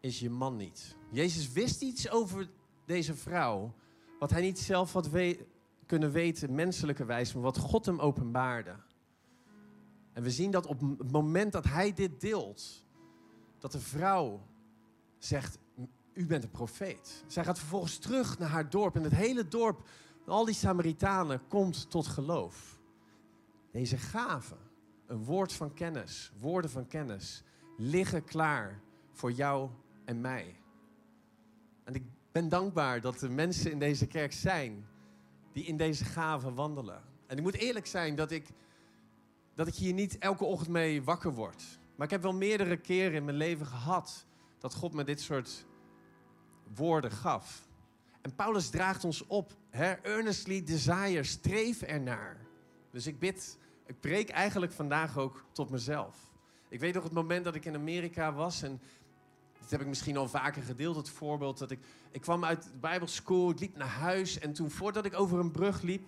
is 0.00 0.20
je 0.20 0.30
man 0.30 0.56
niet. 0.56 0.96
Jezus 1.10 1.52
wist 1.52 1.82
iets 1.82 2.10
over 2.10 2.48
deze 2.86 3.14
vrouw, 3.14 3.74
wat 4.18 4.30
hij 4.30 4.40
niet 4.40 4.58
zelf 4.58 4.92
had 4.92 5.08
we- 5.08 5.46
kunnen 5.86 6.10
weten, 6.10 6.54
menselijkerwijs, 6.54 7.34
maar 7.34 7.42
wat 7.42 7.58
God 7.58 7.86
hem 7.86 7.98
openbaarde. 7.98 8.74
En 10.12 10.22
we 10.22 10.30
zien 10.30 10.50
dat 10.50 10.66
op 10.66 10.80
het 10.98 11.12
moment 11.12 11.52
dat 11.52 11.64
hij 11.64 11.92
dit 11.92 12.20
deelt, 12.20 12.84
dat 13.58 13.72
de 13.72 13.80
vrouw 13.80 14.46
zegt, 15.18 15.58
u 16.14 16.26
bent 16.26 16.42
een 16.42 16.50
profeet. 16.50 17.24
Zij 17.26 17.44
gaat 17.44 17.58
vervolgens 17.58 17.98
terug 17.98 18.38
naar 18.38 18.48
haar 18.48 18.70
dorp 18.70 18.96
en 18.96 19.02
het 19.02 19.14
hele 19.14 19.48
dorp, 19.48 19.88
al 20.26 20.44
die 20.44 20.54
Samaritanen, 20.54 21.46
komt 21.48 21.90
tot 21.90 22.06
geloof. 22.06 22.80
Deze 23.70 23.96
gaven, 23.96 24.58
een 25.06 25.24
woord 25.24 25.52
van 25.52 25.74
kennis, 25.74 26.32
woorden 26.40 26.70
van 26.70 26.86
kennis, 26.86 27.42
liggen 27.76 28.24
klaar 28.24 28.80
voor 29.12 29.32
jou 29.32 29.70
en 30.04 30.20
mij. 30.20 30.60
En 31.84 31.94
ik 31.94 32.02
ben 32.32 32.48
dankbaar 32.48 33.00
dat 33.00 33.22
er 33.22 33.30
mensen 33.30 33.70
in 33.70 33.78
deze 33.78 34.06
kerk 34.06 34.32
zijn 34.32 34.86
die 35.52 35.64
in 35.64 35.76
deze 35.76 36.04
gaven 36.04 36.54
wandelen. 36.54 37.02
En 37.26 37.36
ik 37.36 37.42
moet 37.42 37.54
eerlijk 37.54 37.86
zijn 37.86 38.16
dat 38.16 38.30
ik, 38.30 38.46
dat 39.54 39.66
ik 39.66 39.74
hier 39.74 39.92
niet 39.92 40.18
elke 40.18 40.44
ochtend 40.44 40.70
mee 40.70 41.02
wakker 41.02 41.32
word. 41.32 41.78
Maar 41.96 42.06
ik 42.06 42.12
heb 42.12 42.22
wel 42.22 42.34
meerdere 42.34 42.76
keren 42.76 43.14
in 43.14 43.24
mijn 43.24 43.36
leven 43.36 43.66
gehad 43.66 44.26
dat 44.58 44.74
God 44.74 44.92
me 44.92 45.04
dit 45.04 45.20
soort 45.20 45.66
woorden 46.74 47.10
gaf. 47.10 47.68
En 48.20 48.34
Paulus 48.34 48.70
draagt 48.70 49.04
ons 49.04 49.26
op, 49.26 49.52
hè? 49.70 49.92
earnestly 49.92 50.64
desire, 50.64 51.22
streef 51.22 51.82
ernaar. 51.82 52.36
Dus 52.90 53.06
ik 53.06 53.18
bid, 53.18 53.58
ik 53.86 54.00
preek 54.00 54.28
eigenlijk 54.30 54.72
vandaag 54.72 55.18
ook 55.18 55.44
tot 55.52 55.70
mezelf. 55.70 56.16
Ik 56.68 56.80
weet 56.80 56.94
nog 56.94 57.02
het 57.02 57.12
moment 57.12 57.44
dat 57.44 57.54
ik 57.54 57.64
in 57.64 57.74
Amerika 57.74 58.32
was 58.32 58.62
en 58.62 58.80
dit 59.60 59.70
heb 59.70 59.80
ik 59.80 59.86
misschien 59.86 60.16
al 60.16 60.28
vaker 60.28 60.62
gedeeld, 60.62 60.96
het 60.96 61.08
voorbeeld 61.08 61.58
dat 61.58 61.70
ik, 61.70 61.80
ik 62.10 62.20
kwam 62.20 62.44
uit 62.44 62.62
de 62.62 62.78
Bijbelschool, 62.80 63.50
ik 63.50 63.60
liep 63.60 63.76
naar 63.76 63.88
huis 63.88 64.38
en 64.38 64.52
toen 64.52 64.70
voordat 64.70 65.04
ik 65.04 65.20
over 65.20 65.38
een 65.38 65.50
brug 65.50 65.82
liep, 65.82 66.04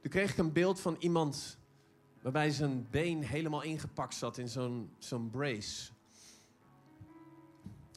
toen 0.00 0.10
kreeg 0.10 0.30
ik 0.30 0.38
een 0.38 0.52
beeld 0.52 0.80
van 0.80 0.96
iemand 0.98 1.58
waarbij 2.22 2.50
zijn 2.50 2.86
been 2.90 3.22
helemaal 3.22 3.62
ingepakt 3.62 4.14
zat 4.14 4.38
in 4.38 4.48
zo'n 4.48 4.90
zo'n 4.98 5.30
brace. 5.30 5.90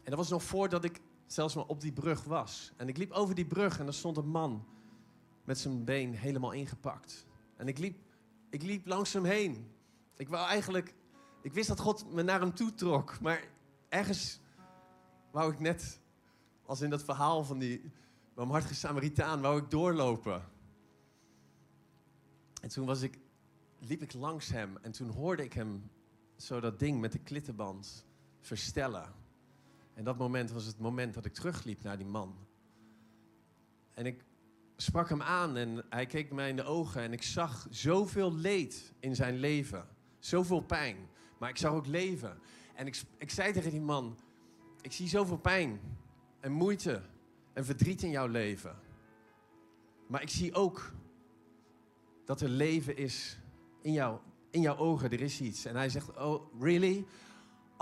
En 0.10 0.16
dat 0.16 0.24
was 0.24 0.40
nog 0.40 0.44
voordat 0.44 0.84
ik 0.84 1.00
zelfs 1.26 1.56
maar 1.56 1.66
op 1.66 1.82
die 1.82 1.92
brug 1.92 2.24
was. 2.24 2.72
En 2.78 2.88
ik 2.88 2.98
liep 2.98 3.12
over 3.12 3.36
die 3.36 3.46
brug 3.46 3.80
en 3.80 3.88
er 3.88 3.94
stond 3.94 4.18
een 4.18 4.30
man 4.30 4.66
met 5.44 5.58
zijn 5.58 5.84
been 5.84 6.14
helemaal 6.14 6.52
ingepakt. 6.52 7.26
En 7.56 7.68
ik 7.68 7.78
liep, 7.78 7.98
ik 8.50 8.62
liep 8.62 8.86
langs 8.86 9.14
hem 9.14 9.24
heen. 9.24 9.72
Ik 10.18 10.30
wou 10.30 10.48
eigenlijk, 10.48 10.96
ik 11.42 11.54
wist 11.54 11.68
dat 11.68 11.80
God 11.80 12.14
me 12.14 12.24
naar 12.24 12.40
hem 12.40 12.54
toe 12.54 12.74
trok, 12.74 13.20
maar 13.20 13.44
ergens 13.90 14.40
wou 15.32 15.54
ik 15.54 15.60
net, 15.60 16.00
als 16.66 16.82
in 16.82 16.90
dat 16.90 17.04
verhaal 17.04 17.44
van 17.44 17.60
die 17.60 17.92
barmhartige 18.34 18.76
Samaritaan, 18.76 19.42
wou 19.42 19.62
ik 19.62 19.70
doorlopen. 19.70 20.44
En 22.62 22.70
toen 22.70 22.86
was 22.86 23.02
ik, 23.02 23.20
liep 23.80 24.02
ik 24.02 24.14
langs 24.14 24.50
hem 24.50 24.78
en 24.82 24.92
toen 24.92 25.10
hoorde 25.10 25.44
ik 25.44 25.54
hem 25.54 25.90
zo 26.36 26.60
dat 26.60 26.80
ding 26.80 27.00
met 27.00 27.12
de 27.12 27.20
klittenband 27.20 28.06
verstellen. 28.40 29.19
En 30.00 30.06
dat 30.06 30.18
moment 30.18 30.52
was 30.52 30.66
het 30.66 30.80
moment 30.80 31.14
dat 31.14 31.26
ik 31.26 31.34
terugliep 31.34 31.84
naar 31.84 31.98
die 31.98 32.06
man. 32.06 32.36
En 33.94 34.06
ik 34.06 34.24
sprak 34.76 35.10
hem 35.10 35.22
aan 35.22 35.58
en 35.58 35.86
hij 35.90 36.06
keek 36.06 36.32
mij 36.32 36.50
in 36.50 36.56
de 36.56 36.64
ogen 36.64 37.02
en 37.02 37.14
ik 37.14 37.24
zag 37.24 37.68
zoveel 37.70 38.34
leed 38.34 38.94
in 39.00 39.16
zijn 39.16 39.36
leven. 39.36 39.88
Zoveel 40.20 40.62
pijn. 40.62 40.98
Maar 41.38 41.50
ik 41.50 41.58
zag 41.58 41.72
ook 41.72 41.86
leven. 41.86 42.40
En 42.76 42.88
ik, 42.88 43.02
ik 43.18 43.30
zei 43.30 43.54
tegen 43.54 43.72
die 43.72 43.82
man, 43.82 44.18
ik 44.82 44.92
zie 44.92 45.08
zoveel 45.08 45.38
pijn 45.38 45.80
en 46.40 46.52
moeite 46.52 47.02
en 47.54 47.66
verdriet 47.66 48.04
in 48.04 48.10
jouw 48.10 48.28
leven. 48.28 48.76
Maar 50.08 50.22
ik 50.22 50.30
zie 50.30 50.54
ook 50.54 50.94
dat 52.26 52.42
er 52.42 52.50
leven 52.50 52.98
is 52.98 53.40
in, 53.82 53.94
jou, 53.94 54.20
in 54.50 54.62
jouw 54.62 54.78
ogen. 54.78 55.12
Er 55.12 55.22
is 55.22 55.42
iets. 55.42 55.66
En 55.66 55.76
hij 55.76 55.90
zegt, 55.90 56.18
oh, 56.18 56.62
really? 56.62 57.06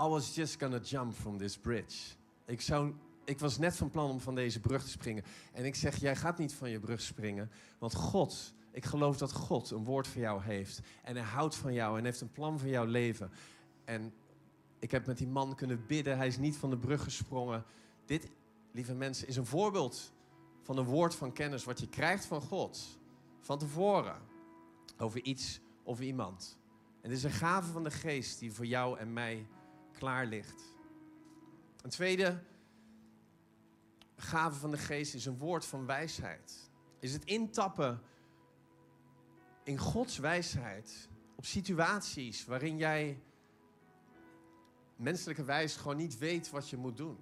I 0.00 0.06
was 0.06 0.34
just 0.34 0.60
gonna 0.60 0.78
jump 0.78 1.14
from 1.14 1.38
this 1.38 1.56
bridge. 1.56 1.96
Ik, 2.46 2.60
zou, 2.60 2.94
ik 3.24 3.38
was 3.38 3.58
net 3.58 3.76
van 3.76 3.90
plan 3.90 4.10
om 4.10 4.20
van 4.20 4.34
deze 4.34 4.60
brug 4.60 4.82
te 4.82 4.90
springen. 4.90 5.24
En 5.52 5.64
ik 5.64 5.74
zeg, 5.74 5.96
jij 5.96 6.16
gaat 6.16 6.38
niet 6.38 6.54
van 6.54 6.70
je 6.70 6.80
brug 6.80 7.00
springen. 7.00 7.50
Want 7.78 7.94
God, 7.94 8.54
ik 8.70 8.84
geloof 8.84 9.16
dat 9.18 9.32
God 9.32 9.70
een 9.70 9.84
woord 9.84 10.06
voor 10.06 10.20
jou 10.20 10.42
heeft. 10.42 10.80
En 11.02 11.16
hij 11.16 11.24
houdt 11.24 11.54
van 11.54 11.72
jou 11.72 11.98
en 11.98 12.04
heeft 12.04 12.20
een 12.20 12.32
plan 12.32 12.58
voor 12.58 12.68
jouw 12.68 12.84
leven. 12.84 13.30
En 13.84 14.12
ik 14.78 14.90
heb 14.90 15.06
met 15.06 15.18
die 15.18 15.26
man 15.26 15.54
kunnen 15.54 15.86
bidden. 15.86 16.16
Hij 16.16 16.26
is 16.26 16.38
niet 16.38 16.56
van 16.56 16.70
de 16.70 16.78
brug 16.78 17.02
gesprongen. 17.02 17.64
Dit, 18.04 18.30
lieve 18.72 18.94
mensen, 18.94 19.28
is 19.28 19.36
een 19.36 19.46
voorbeeld 19.46 20.12
van 20.62 20.78
een 20.78 20.84
woord 20.84 21.14
van 21.14 21.32
kennis 21.32 21.64
wat 21.64 21.80
je 21.80 21.88
krijgt 21.88 22.24
van 22.24 22.40
God. 22.40 22.98
Van 23.40 23.58
tevoren. 23.58 24.16
Over 24.98 25.22
iets 25.22 25.60
of 25.82 26.00
iemand. 26.00 26.58
En 27.00 27.08
dit 27.08 27.18
is 27.18 27.24
een 27.24 27.30
gave 27.30 27.72
van 27.72 27.84
de 27.84 27.90
geest 27.90 28.38
die 28.38 28.52
voor 28.52 28.66
jou 28.66 28.98
en 28.98 29.12
mij 29.12 29.46
klaar 29.98 30.26
ligt. 30.26 30.74
Een 31.82 31.90
tweede 31.90 32.42
gave 34.16 34.58
van 34.58 34.70
de 34.70 34.78
geest 34.78 35.14
is 35.14 35.26
een 35.26 35.38
woord 35.38 35.64
van 35.64 35.86
wijsheid. 35.86 36.70
Is 37.00 37.12
het 37.12 37.24
intappen 37.24 38.02
in 39.62 39.78
Gods 39.78 40.18
wijsheid 40.18 41.08
op 41.36 41.44
situaties 41.44 42.44
waarin 42.44 42.76
jij 42.76 43.22
menselijke 44.96 45.44
wijs 45.44 45.76
gewoon 45.76 45.96
niet 45.96 46.18
weet 46.18 46.50
wat 46.50 46.68
je 46.68 46.76
moet 46.76 46.96
doen. 46.96 47.18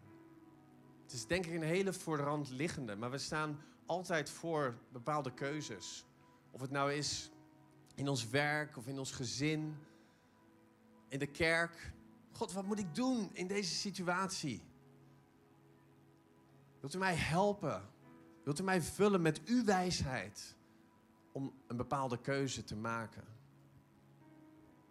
Het 1.02 1.12
is 1.12 1.26
denk 1.26 1.46
ik 1.46 1.54
een 1.54 1.62
hele 1.62 1.92
voor 1.92 2.16
de 2.16 2.22
hand 2.22 2.50
liggende, 2.50 2.96
maar 2.96 3.10
we 3.10 3.18
staan 3.18 3.60
altijd 3.86 4.30
voor 4.30 4.78
bepaalde 4.92 5.34
keuzes. 5.34 6.04
Of 6.50 6.60
het 6.60 6.70
nou 6.70 6.92
is 6.92 7.30
in 7.94 8.08
ons 8.08 8.28
werk 8.28 8.76
of 8.76 8.86
in 8.86 8.98
ons 8.98 9.12
gezin, 9.12 9.76
in 11.08 11.18
de 11.18 11.26
kerk. 11.26 11.92
God, 12.36 12.52
wat 12.52 12.64
moet 12.64 12.78
ik 12.78 12.94
doen 12.94 13.30
in 13.32 13.46
deze 13.46 13.74
situatie? 13.74 14.62
Wilt 16.80 16.94
u 16.94 16.98
mij 16.98 17.14
helpen? 17.14 17.82
Wilt 18.44 18.60
u 18.60 18.62
mij 18.62 18.82
vullen 18.82 19.22
met 19.22 19.44
uw 19.44 19.64
wijsheid 19.64 20.56
om 21.32 21.52
een 21.66 21.76
bepaalde 21.76 22.20
keuze 22.20 22.64
te 22.64 22.76
maken? 22.76 23.24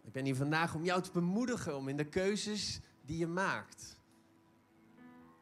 Ik 0.04 0.12
ben 0.12 0.26
hier 0.26 0.36
vandaag 0.36 0.76
om 0.76 0.84
jou 0.84 1.02
te 1.02 1.12
bemoedigen 1.12 1.78
om 1.78 1.88
in 1.88 1.98
de 1.98 2.10
keuzes 2.10 2.82
die 3.02 3.18
je 3.18 3.28
maakt, 3.28 4.00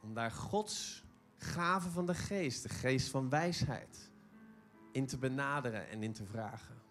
om 0.02 0.14
daar 0.14 0.32
Gods 0.32 1.06
gave 1.38 1.90
van 1.90 2.06
de 2.06 2.16
geest, 2.16 2.64
de 2.64 2.70
geest 2.70 3.10
van 3.10 3.30
wijsheid, 3.30 4.12
in 4.92 5.06
te 5.06 5.18
benaderen 5.18 5.90
en 5.90 6.04
in 6.04 6.14
te 6.14 6.26
vragen. 6.26 6.82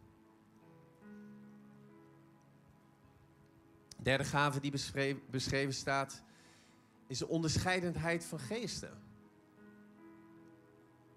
Derde 4.03 4.25
gave 4.25 4.61
die 4.61 4.73
beschreven, 5.31 5.75
staat, 5.75 6.23
is 7.07 7.19
de 7.19 7.29
onderscheidendheid 7.29 8.25
van 8.25 8.39
geesten. 8.39 9.01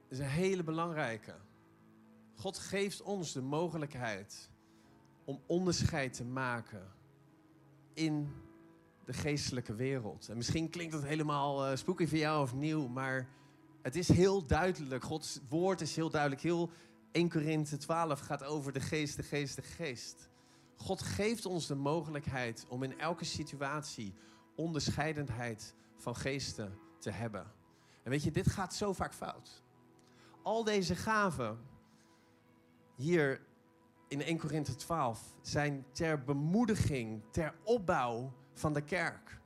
Dat 0.08 0.12
is 0.12 0.20
een 0.20 0.26
hele 0.26 0.64
belangrijke. 0.64 1.36
God 2.36 2.58
geeft 2.58 3.02
ons 3.02 3.34
de 3.34 3.42
mogelijkheid 3.42 4.50
om 5.24 5.42
onderscheid 5.46 6.14
te 6.14 6.26
maken 6.26 6.92
in 7.94 8.34
de 9.06 9.14
geestelijke 9.14 9.76
wereld. 9.76 10.30
En 10.30 10.38
misschien 10.38 10.70
klinkt 10.70 10.94
dat 10.94 11.04
helemaal 11.04 11.70
uh, 11.70 11.76
spooky 11.76 12.08
voor 12.08 12.18
jou 12.18 12.42
of 12.42 12.54
nieuw, 12.54 12.88
maar 12.88 13.28
het 13.82 13.96
is 13.96 14.08
heel 14.08 14.46
duidelijk. 14.46 15.04
Gods 15.04 15.40
woord 15.50 15.82
is 15.82 15.96
heel 15.96 16.10
duidelijk. 16.10 16.42
Heel 16.42 16.70
1 17.12 17.30
Korinthe 17.30 17.78
12 17.78 18.20
gaat 18.20 18.44
over 18.44 18.74
de 18.74 18.80
geest, 18.80 19.16
de 19.16 19.24
geest, 19.24 19.56
de 19.56 19.62
geest. 19.62 20.30
God 20.78 21.02
geeft 21.02 21.46
ons 21.46 21.68
de 21.68 21.76
mogelijkheid 21.76 22.66
om 22.70 22.84
in 22.84 23.00
elke 23.00 23.26
situatie 23.26 24.14
onderscheidendheid 24.56 25.74
van 25.98 26.16
geesten 26.16 26.78
te 27.00 27.10
hebben. 27.10 27.52
En 28.04 28.12
weet 28.12 28.24
je, 28.24 28.32
dit 28.32 28.48
gaat 28.48 28.74
zo 28.74 28.94
vaak 28.94 29.14
fout. 29.14 29.64
Al 30.44 30.64
deze 30.64 30.96
gaven 30.96 31.60
hier 32.96 33.42
in 34.08 34.22
1 34.22 34.38
Korinthe 34.38 34.76
12 34.76 35.36
zijn 35.42 35.86
ter 35.92 36.24
bemoediging, 36.24 37.24
ter 37.32 37.56
opbouw 37.64 38.34
van 38.54 38.74
de 38.74 38.82
kerk. 38.82 39.42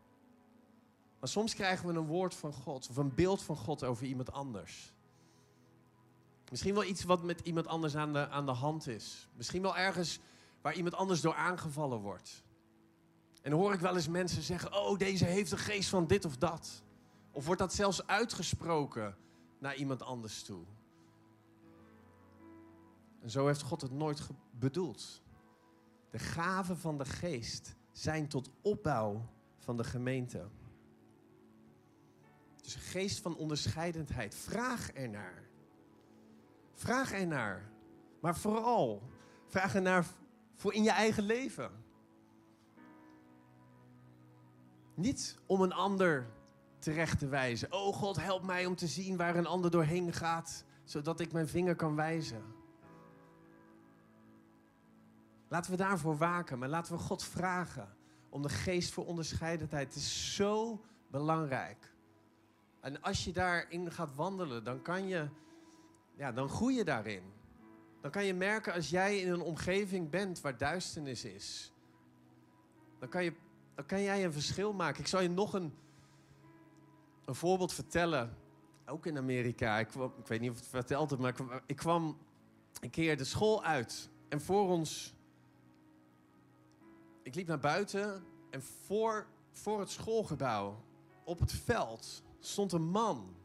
Maar 1.20 1.30
soms 1.30 1.56
krijgen 1.56 1.88
we 1.88 1.94
een 1.94 2.06
woord 2.06 2.36
van 2.36 2.54
God 2.54 2.90
of 2.90 2.98
een 2.98 3.16
beeld 3.16 3.44
van 3.44 3.56
God 3.56 3.84
over 3.84 4.06
iemand 4.06 4.32
anders. 4.32 4.94
Misschien 6.50 6.74
wel 6.74 6.84
iets 6.84 7.04
wat 7.04 7.24
met 7.24 7.40
iemand 7.40 7.68
anders 7.68 7.96
aan 7.96 8.14
de, 8.14 8.30
aan 8.30 8.46
de 8.46 8.52
hand 8.52 8.88
is. 8.88 9.28
Misschien 9.36 9.62
wel 9.62 9.78
ergens 9.78 10.20
waar 10.62 10.74
iemand 10.74 10.96
anders 10.96 11.22
door 11.22 11.36
aangevallen 11.36 12.00
wordt. 12.00 12.44
En 13.42 13.52
hoor 13.52 13.74
ik 13.74 13.80
wel 13.80 13.96
eens 13.96 14.08
mensen 14.08 14.42
zeggen: 14.42 14.74
Oh, 14.74 14.98
deze 14.98 15.26
heeft 15.26 15.52
een 15.52 15.58
geest 15.58 15.90
van 15.90 16.08
dit 16.08 16.26
of 16.26 16.38
dat. 16.38 16.84
Of 17.32 17.46
wordt 17.46 17.62
dat 17.62 17.74
zelfs 17.74 18.08
uitgesproken 18.08 19.18
naar 19.60 19.76
iemand 19.76 20.04
anders 20.04 20.44
toe? 20.44 20.64
En 23.22 23.30
zo 23.30 23.48
heeft 23.48 23.62
God 23.62 23.82
het 23.82 23.92
nooit 23.92 24.28
bedoeld. 24.52 25.22
De 26.10 26.20
gaven 26.20 26.78
van 26.78 26.98
de 26.98 27.06
geest 27.06 27.76
zijn 27.92 28.28
tot 28.28 28.50
opbouw 28.62 29.30
van 29.58 29.78
de 29.78 29.84
gemeente. 29.84 30.48
Dus 32.62 32.76
een 32.76 32.82
geest 32.82 33.20
van 33.20 33.36
onderscheidendheid. 33.36 34.36
Vraag 34.36 34.92
ernaar. 34.92 35.44
Vraag 36.74 37.12
ernaar. 37.12 37.72
Maar 38.20 38.38
vooral, 38.38 39.02
vraag 39.48 39.76
ernaar 39.76 40.06
voor 40.60 40.74
in 40.74 40.84
je 40.84 40.92
eigen 40.92 41.24
leven. 41.24 41.72
Niet 44.94 45.38
om 45.46 45.62
een 45.62 45.74
ander 45.74 46.28
terecht 46.80 47.20
te 47.20 47.28
wijzen. 47.28 47.74
Oh 47.74 47.96
God, 47.96 48.22
help 48.22 48.44
mij 48.44 48.66
om 48.66 48.76
te 48.76 48.88
zien 48.88 49.18
waar 49.18 49.36
een 49.36 49.46
ander 49.46 49.72
doorheen 49.72 50.14
gaat, 50.14 50.66
zodat 50.84 51.20
ik 51.20 51.32
mijn 51.32 51.48
vinger 51.48 51.76
kan 51.76 51.96
wijzen. 51.96 52.44
Laten 55.48 55.72
we 55.72 55.78
daarvoor 55.78 56.18
waken, 56.18 56.60
maar 56.60 56.70
laten 56.70 56.94
we 56.94 57.00
God 57.00 57.24
vragen 57.24 57.96
om 58.30 58.42
de 58.42 58.50
geest 58.50 58.94
voor 58.94 59.06
onderscheidendheid. 59.06 59.88
Het 59.88 59.96
is 59.96 60.36
zo 60.36 60.82
belangrijk. 61.08 61.94
En 62.80 63.02
als 63.02 63.24
je 63.24 63.32
daarin 63.32 63.92
gaat 63.92 64.16
wandelen, 64.16 64.64
dan 64.64 64.82
kan 64.82 65.08
je, 65.08 65.30
ja, 66.16 66.32
dan 66.32 66.50
groei 66.50 66.76
je 66.76 66.84
daarin. 66.84 67.39
Dan 68.02 68.12
kan 68.12 68.26
je 68.26 68.34
merken 68.34 68.74
als 68.74 68.90
jij 68.90 69.20
in 69.20 69.32
een 69.32 69.42
omgeving 69.42 70.10
bent 70.10 70.42
waar 70.42 70.58
duisternis 70.58 71.26
is, 71.26 71.74
dan 73.00 73.10
kan, 73.10 73.24
je, 73.24 73.34
dan 73.76 73.86
kan 73.86 74.02
jij 74.02 74.26
een 74.26 74.34
verschil 74.34 74.74
maken. 74.74 75.00
Ik 75.00 75.08
zal 75.08 75.22
je 75.22 75.30
nog 75.30 75.54
een, 75.54 75.74
een 77.26 77.36
voorbeeld 77.36 77.74
vertellen. 77.74 78.38
Ook 78.86 79.06
in 79.06 79.18
Amerika. 79.18 79.80
Ik, 79.80 79.88
kwam, 79.88 80.14
ik 80.20 80.28
weet 80.28 80.40
niet 80.40 80.52
of 80.52 80.56
het 80.56 80.68
verteld 80.68 81.20
maar 81.20 81.30
ik 81.30 81.36
kwam, 81.36 81.62
ik 81.66 81.76
kwam 81.76 82.18
een 82.82 82.90
keer 82.90 83.18
de 83.18 83.24
school 83.24 83.64
uit. 83.64 84.10
En 84.30 84.42
voor 84.42 84.70
ons 84.70 85.14
ik 87.30 87.36
liep 87.36 87.48
naar 87.48 87.60
buiten 87.60 88.24
en 88.50 88.62
voor, 88.62 89.28
voor 89.52 89.80
het 89.80 89.90
schoolgebouw, 89.90 90.84
op 91.24 91.40
het 91.40 91.52
veld, 91.52 92.24
stond 92.40 92.72
een 92.72 92.90
man. 92.90 93.36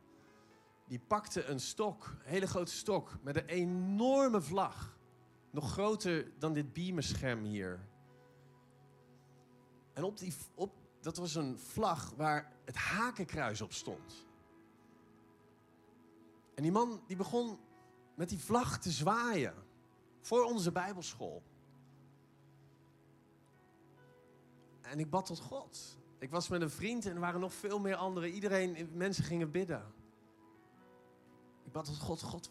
Die 0.94 1.02
pakte 1.06 1.44
een 1.44 1.60
stok, 1.60 2.06
een 2.06 2.30
hele 2.30 2.46
grote 2.46 2.72
stok, 2.72 3.16
met 3.22 3.36
een 3.36 3.46
enorme 3.46 4.40
vlag. 4.40 4.96
Nog 5.50 5.72
groter 5.72 6.32
dan 6.38 6.52
dit 6.52 6.72
beamerscherm 6.72 7.44
hier. 7.44 7.88
En 9.92 10.02
op 10.02 10.18
die, 10.18 10.34
op, 10.54 10.72
dat 11.00 11.16
was 11.16 11.34
een 11.34 11.58
vlag 11.58 12.10
waar 12.16 12.52
het 12.64 12.76
hakenkruis 12.76 13.60
op 13.60 13.72
stond. 13.72 14.26
En 16.54 16.62
die 16.62 16.72
man 16.72 17.02
die 17.06 17.16
begon 17.16 17.58
met 18.14 18.28
die 18.28 18.38
vlag 18.38 18.78
te 18.78 18.90
zwaaien 18.90 19.54
voor 20.20 20.44
onze 20.44 20.72
Bijbelschool. 20.72 21.42
En 24.80 24.98
ik 24.98 25.10
bad 25.10 25.26
tot 25.26 25.40
God. 25.40 25.98
Ik 26.18 26.30
was 26.30 26.48
met 26.48 26.60
een 26.60 26.70
vriend 26.70 27.06
en 27.06 27.14
er 27.14 27.20
waren 27.20 27.40
nog 27.40 27.54
veel 27.54 27.78
meer 27.78 27.96
anderen. 27.96 28.30
Iedereen, 28.30 28.90
mensen 28.92 29.24
gingen 29.24 29.50
bidden. 29.50 30.02
Bad 31.74 31.88
God, 31.88 32.22
God, 32.22 32.50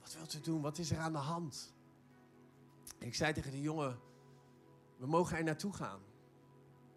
wat 0.00 0.14
wilt 0.14 0.34
u 0.34 0.40
doen? 0.40 0.60
Wat 0.60 0.78
is 0.78 0.90
er 0.90 0.98
aan 0.98 1.12
de 1.12 1.18
hand? 1.18 1.74
Ik 2.98 3.14
zei 3.14 3.32
tegen 3.32 3.50
die 3.50 3.60
jongen, 3.60 3.98
we 4.96 5.06
mogen 5.06 5.36
er 5.36 5.44
naartoe 5.44 5.72
gaan. 5.72 6.00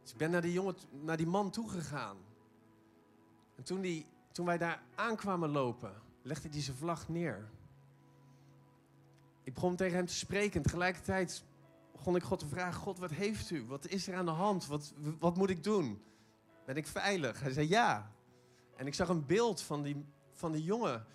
Dus 0.01 0.11
ik 0.11 0.17
ben 0.17 0.31
naar 0.31 0.41
die, 0.41 0.53
jongen, 0.53 0.75
naar 0.91 1.17
die 1.17 1.27
man 1.27 1.51
toegegaan. 1.51 2.17
En 3.55 3.63
toen, 3.63 3.81
die, 3.81 4.05
toen 4.31 4.45
wij 4.45 4.57
daar 4.57 4.83
aankwamen 4.95 5.49
lopen, 5.49 6.01
legde 6.21 6.49
hij 6.49 6.61
zijn 6.61 6.77
vlag 6.77 7.09
neer. 7.09 7.49
Ik 9.43 9.53
begon 9.53 9.75
tegen 9.75 9.95
hem 9.95 10.05
te 10.05 10.15
spreken. 10.15 10.55
En 10.55 10.63
tegelijkertijd 10.63 11.43
begon 11.91 12.15
ik 12.15 12.23
God 12.23 12.39
te 12.39 12.47
vragen: 12.47 12.81
God, 12.81 12.99
wat 12.99 13.11
heeft 13.11 13.49
u? 13.49 13.65
Wat 13.65 13.87
is 13.87 14.07
er 14.07 14.15
aan 14.15 14.25
de 14.25 14.31
hand? 14.31 14.65
Wat, 14.65 14.93
wat 15.19 15.37
moet 15.37 15.49
ik 15.49 15.63
doen? 15.63 16.03
Ben 16.65 16.75
ik 16.75 16.87
veilig? 16.87 17.41
Hij 17.41 17.51
zei 17.51 17.67
ja. 17.67 18.11
En 18.75 18.87
ik 18.87 18.93
zag 18.93 19.09
een 19.09 19.25
beeld 19.25 19.61
van 19.61 19.83
die, 19.83 20.05
van 20.35 20.51
die 20.51 20.63
jongen, 20.63 21.05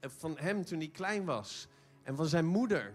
eh, 0.00 0.10
van 0.10 0.38
hem 0.38 0.64
toen 0.64 0.78
hij 0.78 0.88
klein 0.88 1.24
was. 1.24 1.68
En 2.02 2.16
van 2.16 2.26
zijn 2.26 2.46
moeder. 2.46 2.94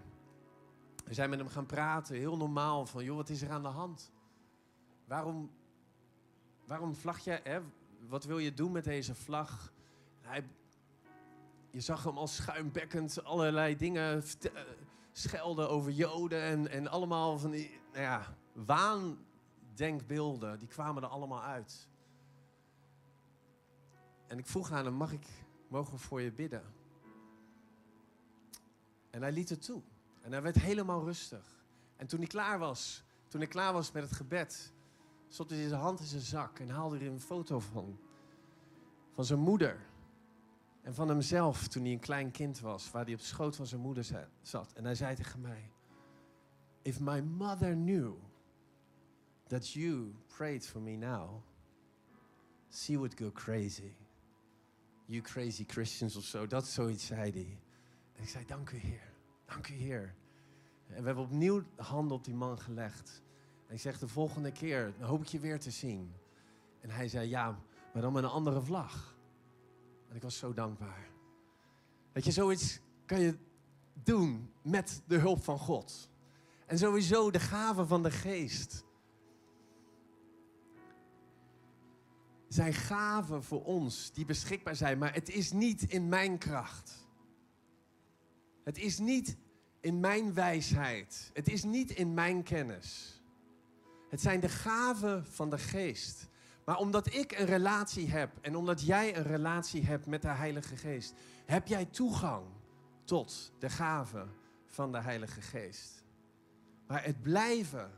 We 1.05 1.13
zijn 1.13 1.29
met 1.29 1.39
hem 1.39 1.47
gaan 1.47 1.65
praten, 1.65 2.15
heel 2.15 2.37
normaal. 2.37 2.85
Van, 2.85 3.03
joh, 3.03 3.15
wat 3.15 3.29
is 3.29 3.41
er 3.41 3.51
aan 3.51 3.61
de 3.61 3.67
hand? 3.67 4.11
Waarom, 5.05 5.51
waarom 6.65 6.95
vlag 6.95 7.19
jij, 7.19 7.39
hè? 7.43 7.59
Wat 8.07 8.23
wil 8.23 8.37
je 8.37 8.53
doen 8.53 8.71
met 8.71 8.83
deze 8.83 9.15
vlag? 9.15 9.71
Hij, 10.21 10.47
je 11.71 11.81
zag 11.81 12.03
hem 12.03 12.17
al 12.17 12.27
schuimbekkend 12.27 13.23
allerlei 13.23 13.77
dingen 13.77 14.23
eh, 14.41 14.51
schelden 15.11 15.69
over 15.69 15.91
Joden 15.91 16.41
en, 16.41 16.67
en 16.67 16.87
allemaal 16.87 17.39
van 17.39 17.51
die 17.51 17.79
nou 17.91 18.03
ja, 18.03 18.35
waandenkbeelden, 18.53 20.59
die 20.59 20.67
kwamen 20.67 21.03
er 21.03 21.09
allemaal 21.09 21.43
uit. 21.43 21.87
En 24.27 24.37
ik 24.37 24.47
vroeg 24.47 24.71
aan 24.71 24.85
hem, 24.85 24.93
mag 24.93 25.11
ik, 25.11 25.27
mogen 25.69 25.93
we 25.93 25.99
voor 25.99 26.21
je 26.21 26.31
bidden? 26.31 26.63
En 29.09 29.21
hij 29.21 29.31
liet 29.31 29.49
het 29.49 29.61
toe. 29.61 29.81
En 30.21 30.31
hij 30.31 30.41
werd 30.41 30.55
helemaal 30.55 31.03
rustig. 31.03 31.65
En 31.95 32.07
toen 32.07 32.19
hij 32.19 32.27
klaar 32.27 32.59
was, 32.59 33.03
toen 33.27 33.39
hij 33.39 33.49
klaar 33.49 33.73
was 33.73 33.91
met 33.91 34.03
het 34.03 34.11
gebed, 34.11 34.73
stopte 35.27 35.55
hij 35.55 35.67
zijn 35.67 35.81
hand 35.81 35.99
in 35.99 36.05
zijn 36.05 36.21
zak 36.21 36.59
en 36.59 36.69
haalde 36.69 36.97
er 36.97 37.07
een 37.07 37.19
foto 37.19 37.59
van. 37.59 37.99
Van 39.13 39.25
zijn 39.25 39.39
moeder. 39.39 39.87
En 40.81 40.93
van 40.93 41.09
hemzelf 41.09 41.67
toen 41.67 41.83
hij 41.83 41.91
een 41.91 41.99
klein 41.99 42.31
kind 42.31 42.59
was, 42.59 42.91
waar 42.91 43.05
hij 43.05 43.13
op 43.13 43.19
schoot 43.19 43.55
van 43.55 43.65
zijn 43.67 43.81
moeder 43.81 44.27
zat. 44.41 44.73
En 44.73 44.83
hij 44.83 44.95
zei 44.95 45.15
tegen 45.15 45.41
mij: 45.41 45.71
If 46.81 46.99
my 46.99 47.19
mother 47.19 47.73
knew 47.73 48.13
that 49.47 49.69
you 49.69 50.13
prayed 50.27 50.67
for 50.67 50.81
me 50.81 50.95
now, 50.95 51.43
she 52.69 52.97
would 52.97 53.19
go 53.19 53.31
crazy. 53.31 53.91
You 55.09 55.21
crazy 55.21 55.65
Christians 55.67 56.15
of 56.15 56.23
zo. 56.23 56.47
Dat 56.47 56.67
zoiets 56.67 57.05
zei 57.05 57.31
hij. 57.31 57.59
En 58.15 58.23
ik 58.23 58.29
zei: 58.29 58.45
Dank 58.45 58.69
u, 58.69 58.77
Heer. 58.77 59.13
Dank 59.45 59.67
u, 59.67 59.73
Heer. 59.73 60.15
En 60.87 60.99
we 60.99 61.05
hebben 61.05 61.23
opnieuw 61.23 61.63
de 61.75 61.83
handen 61.83 62.17
op 62.17 62.23
die 62.23 62.33
man 62.33 62.59
gelegd. 62.59 63.21
En 63.67 63.73
ik 63.73 63.81
zeg: 63.81 63.99
De 63.99 64.07
volgende 64.07 64.51
keer 64.51 64.93
hoop 64.99 65.21
ik 65.21 65.27
je 65.27 65.39
weer 65.39 65.59
te 65.59 65.71
zien. 65.71 66.13
En 66.81 66.89
hij 66.89 67.07
zei: 67.07 67.29
Ja, 67.29 67.59
maar 67.93 68.01
dan 68.01 68.13
met 68.13 68.23
een 68.23 68.29
andere 68.29 68.61
vlag. 68.61 69.15
En 70.09 70.15
ik 70.15 70.21
was 70.21 70.37
zo 70.37 70.53
dankbaar. 70.53 71.07
Weet 72.11 72.25
je, 72.25 72.31
zoiets 72.31 72.79
kan 73.05 73.19
je 73.19 73.37
doen 73.93 74.53
met 74.61 75.01
de 75.07 75.17
hulp 75.17 75.43
van 75.43 75.59
God. 75.59 76.09
En 76.65 76.77
sowieso 76.77 77.31
de 77.31 77.39
gaven 77.39 77.87
van 77.87 78.03
de 78.03 78.11
geest. 78.11 78.85
Zijn 82.49 82.73
gaven 82.73 83.43
voor 83.43 83.63
ons 83.63 84.11
die 84.11 84.25
beschikbaar 84.25 84.75
zijn, 84.75 84.97
maar 84.97 85.13
het 85.13 85.29
is 85.29 85.51
niet 85.51 85.83
in 85.83 86.09
mijn 86.09 86.37
kracht. 86.37 87.07
Het 88.63 88.77
is 88.77 88.97
niet 88.97 89.37
in 89.79 89.99
mijn 89.99 90.33
wijsheid. 90.33 91.29
Het 91.33 91.47
is 91.47 91.63
niet 91.63 91.91
in 91.91 92.13
mijn 92.13 92.43
kennis. 92.43 93.21
Het 94.09 94.21
zijn 94.21 94.39
de 94.39 94.49
gaven 94.49 95.25
van 95.25 95.49
de 95.49 95.57
geest. 95.57 96.29
Maar 96.65 96.77
omdat 96.77 97.13
ik 97.13 97.31
een 97.31 97.45
relatie 97.45 98.09
heb 98.09 98.31
en 98.41 98.55
omdat 98.55 98.85
jij 98.85 99.17
een 99.17 99.23
relatie 99.23 99.85
hebt 99.85 100.05
met 100.05 100.21
de 100.21 100.27
Heilige 100.27 100.75
Geest, 100.75 101.13
heb 101.45 101.67
jij 101.67 101.85
toegang 101.85 102.45
tot 103.03 103.51
de 103.59 103.69
gaven 103.69 104.29
van 104.65 104.91
de 104.91 105.01
Heilige 105.01 105.41
Geest. 105.41 106.03
Maar 106.87 107.03
het 107.03 107.21
blijven 107.21 107.91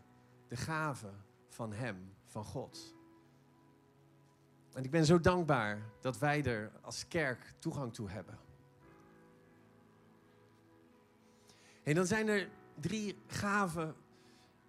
de 0.48 0.56
gaven 0.56 1.24
van 1.48 1.74
Hem, 1.74 2.14
van 2.26 2.44
God. 2.44 2.96
En 4.74 4.84
ik 4.84 4.92
ben 4.92 5.06
zo 5.06 5.20
dankbaar 5.20 5.82
dat 6.02 6.18
wij 6.18 6.44
er 6.44 6.72
als 6.82 7.08
kerk 7.08 7.54
toegang 7.60 7.94
toe 7.94 8.10
hebben. 8.10 8.40
En 11.84 11.96
dan 11.96 12.06
zijn 12.06 12.28
er 12.28 12.50
drie 12.80 13.18
gaven 13.28 13.96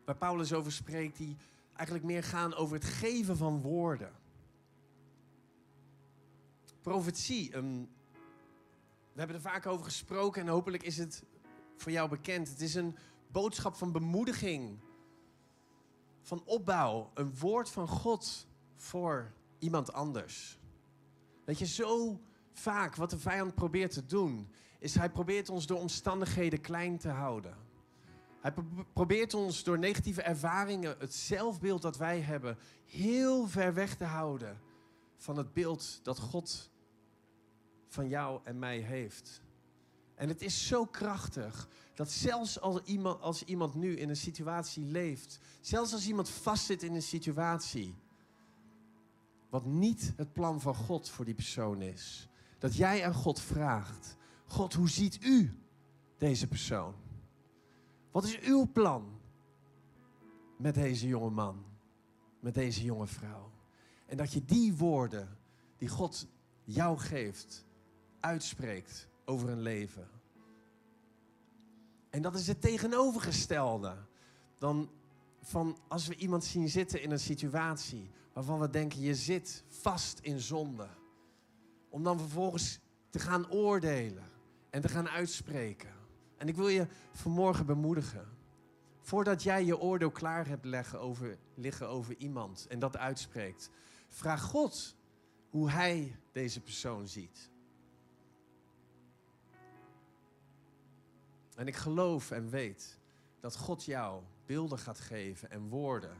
waar 0.04 0.16
Paulus 0.16 0.52
over 0.52 0.72
spreekt, 0.72 1.16
die 1.16 1.36
eigenlijk 1.74 2.06
meer 2.06 2.22
gaan 2.22 2.54
over 2.54 2.74
het 2.74 2.84
geven 2.84 3.36
van 3.36 3.60
woorden. 3.60 4.12
Profetie. 6.80 7.56
Um, 7.56 7.88
we 9.12 9.18
hebben 9.18 9.36
er 9.36 9.42
vaak 9.42 9.66
over 9.66 9.84
gesproken 9.84 10.42
en 10.42 10.48
hopelijk 10.48 10.82
is 10.82 10.98
het 10.98 11.24
voor 11.76 11.92
jou 11.92 12.08
bekend. 12.08 12.48
Het 12.48 12.60
is 12.60 12.74
een 12.74 12.96
boodschap 13.26 13.74
van 13.74 13.92
bemoediging, 13.92 14.78
van 16.20 16.42
opbouw, 16.44 17.10
een 17.14 17.36
woord 17.38 17.70
van 17.70 17.88
God 17.88 18.46
voor 18.76 19.32
iemand 19.62 19.92
anders. 19.92 20.58
Weet 21.44 21.58
je, 21.58 21.66
zo 21.66 22.20
vaak 22.52 22.96
wat 22.96 23.10
de 23.10 23.18
vijand 23.18 23.54
probeert 23.54 23.92
te 23.92 24.06
doen, 24.06 24.52
is 24.78 24.94
hij 24.94 25.10
probeert 25.10 25.48
ons 25.48 25.66
door 25.66 25.78
omstandigheden 25.78 26.60
klein 26.60 26.98
te 26.98 27.08
houden. 27.08 27.56
Hij 28.40 28.54
probeert 28.92 29.34
ons 29.34 29.64
door 29.64 29.78
negatieve 29.78 30.22
ervaringen, 30.22 30.96
het 30.98 31.14
zelfbeeld 31.14 31.82
dat 31.82 31.96
wij 31.96 32.20
hebben, 32.20 32.58
heel 32.84 33.46
ver 33.46 33.74
weg 33.74 33.96
te 33.96 34.04
houden 34.04 34.60
van 35.16 35.36
het 35.36 35.52
beeld 35.52 36.00
dat 36.02 36.18
God 36.18 36.70
van 37.86 38.08
jou 38.08 38.40
en 38.44 38.58
mij 38.58 38.78
heeft. 38.78 39.42
En 40.14 40.28
het 40.28 40.42
is 40.42 40.66
zo 40.66 40.86
krachtig 40.86 41.68
dat 41.94 42.10
zelfs 42.10 42.60
als 42.60 42.80
iemand, 42.84 43.20
als 43.20 43.44
iemand 43.44 43.74
nu 43.74 43.96
in 43.96 44.08
een 44.08 44.16
situatie 44.16 44.84
leeft, 44.84 45.38
zelfs 45.60 45.92
als 45.92 46.06
iemand 46.06 46.28
vastzit 46.28 46.82
in 46.82 46.94
een 46.94 47.02
situatie, 47.02 47.94
wat 49.52 49.64
niet 49.64 50.12
het 50.16 50.32
plan 50.32 50.60
van 50.60 50.74
God 50.74 51.10
voor 51.10 51.24
die 51.24 51.34
persoon 51.34 51.82
is, 51.82 52.28
dat 52.58 52.76
jij 52.76 53.06
aan 53.06 53.14
God 53.14 53.40
vraagt: 53.40 54.16
God, 54.46 54.72
hoe 54.72 54.88
ziet 54.88 55.24
u 55.24 55.62
deze 56.16 56.46
persoon? 56.46 56.94
Wat 58.10 58.24
is 58.24 58.38
uw 58.40 58.70
plan 58.72 59.20
met 60.58 60.74
deze 60.74 61.06
jonge 61.06 61.30
man, 61.30 61.64
met 62.40 62.54
deze 62.54 62.84
jonge 62.84 63.06
vrouw? 63.06 63.52
En 64.06 64.16
dat 64.16 64.32
je 64.32 64.44
die 64.44 64.74
woorden 64.74 65.38
die 65.76 65.88
God 65.88 66.26
jou 66.64 66.98
geeft, 66.98 67.66
uitspreekt 68.20 69.08
over 69.24 69.48
een 69.48 69.62
leven. 69.62 70.08
En 72.10 72.22
dat 72.22 72.34
is 72.34 72.46
het 72.46 72.60
tegenovergestelde 72.60 73.96
dan 74.58 74.90
van 75.42 75.78
als 75.88 76.06
we 76.06 76.16
iemand 76.16 76.44
zien 76.44 76.68
zitten 76.68 77.02
in 77.02 77.10
een 77.10 77.20
situatie 77.20 78.10
waarvan 78.32 78.60
we 78.60 78.70
denken 78.70 79.00
je 79.00 79.14
zit 79.14 79.64
vast 79.68 80.18
in 80.18 80.40
zonde. 80.40 80.88
Om 81.88 82.02
dan 82.02 82.18
vervolgens 82.18 82.80
te 83.10 83.18
gaan 83.18 83.50
oordelen 83.50 84.30
en 84.70 84.80
te 84.80 84.88
gaan 84.88 85.08
uitspreken. 85.08 85.90
En 86.36 86.48
ik 86.48 86.56
wil 86.56 86.68
je 86.68 86.86
vanmorgen 87.12 87.66
bemoedigen. 87.66 88.28
Voordat 89.00 89.42
jij 89.42 89.64
je 89.64 89.78
oordeel 89.78 90.10
klaar 90.10 90.46
hebt 90.46 90.64
leggen 90.64 91.00
over, 91.00 91.38
liggen 91.54 91.88
over 91.88 92.16
iemand 92.16 92.66
en 92.68 92.78
dat 92.78 92.96
uitspreekt, 92.96 93.70
vraag 94.08 94.42
God 94.42 94.96
hoe 95.50 95.70
Hij 95.70 96.16
deze 96.32 96.60
persoon 96.60 97.08
ziet. 97.08 97.50
En 101.54 101.66
ik 101.66 101.76
geloof 101.76 102.30
en 102.30 102.50
weet 102.50 103.00
dat 103.42 103.56
God 103.56 103.84
jou 103.84 104.22
beelden 104.46 104.78
gaat 104.78 105.00
geven 105.00 105.50
en 105.50 105.68
woorden 105.68 106.16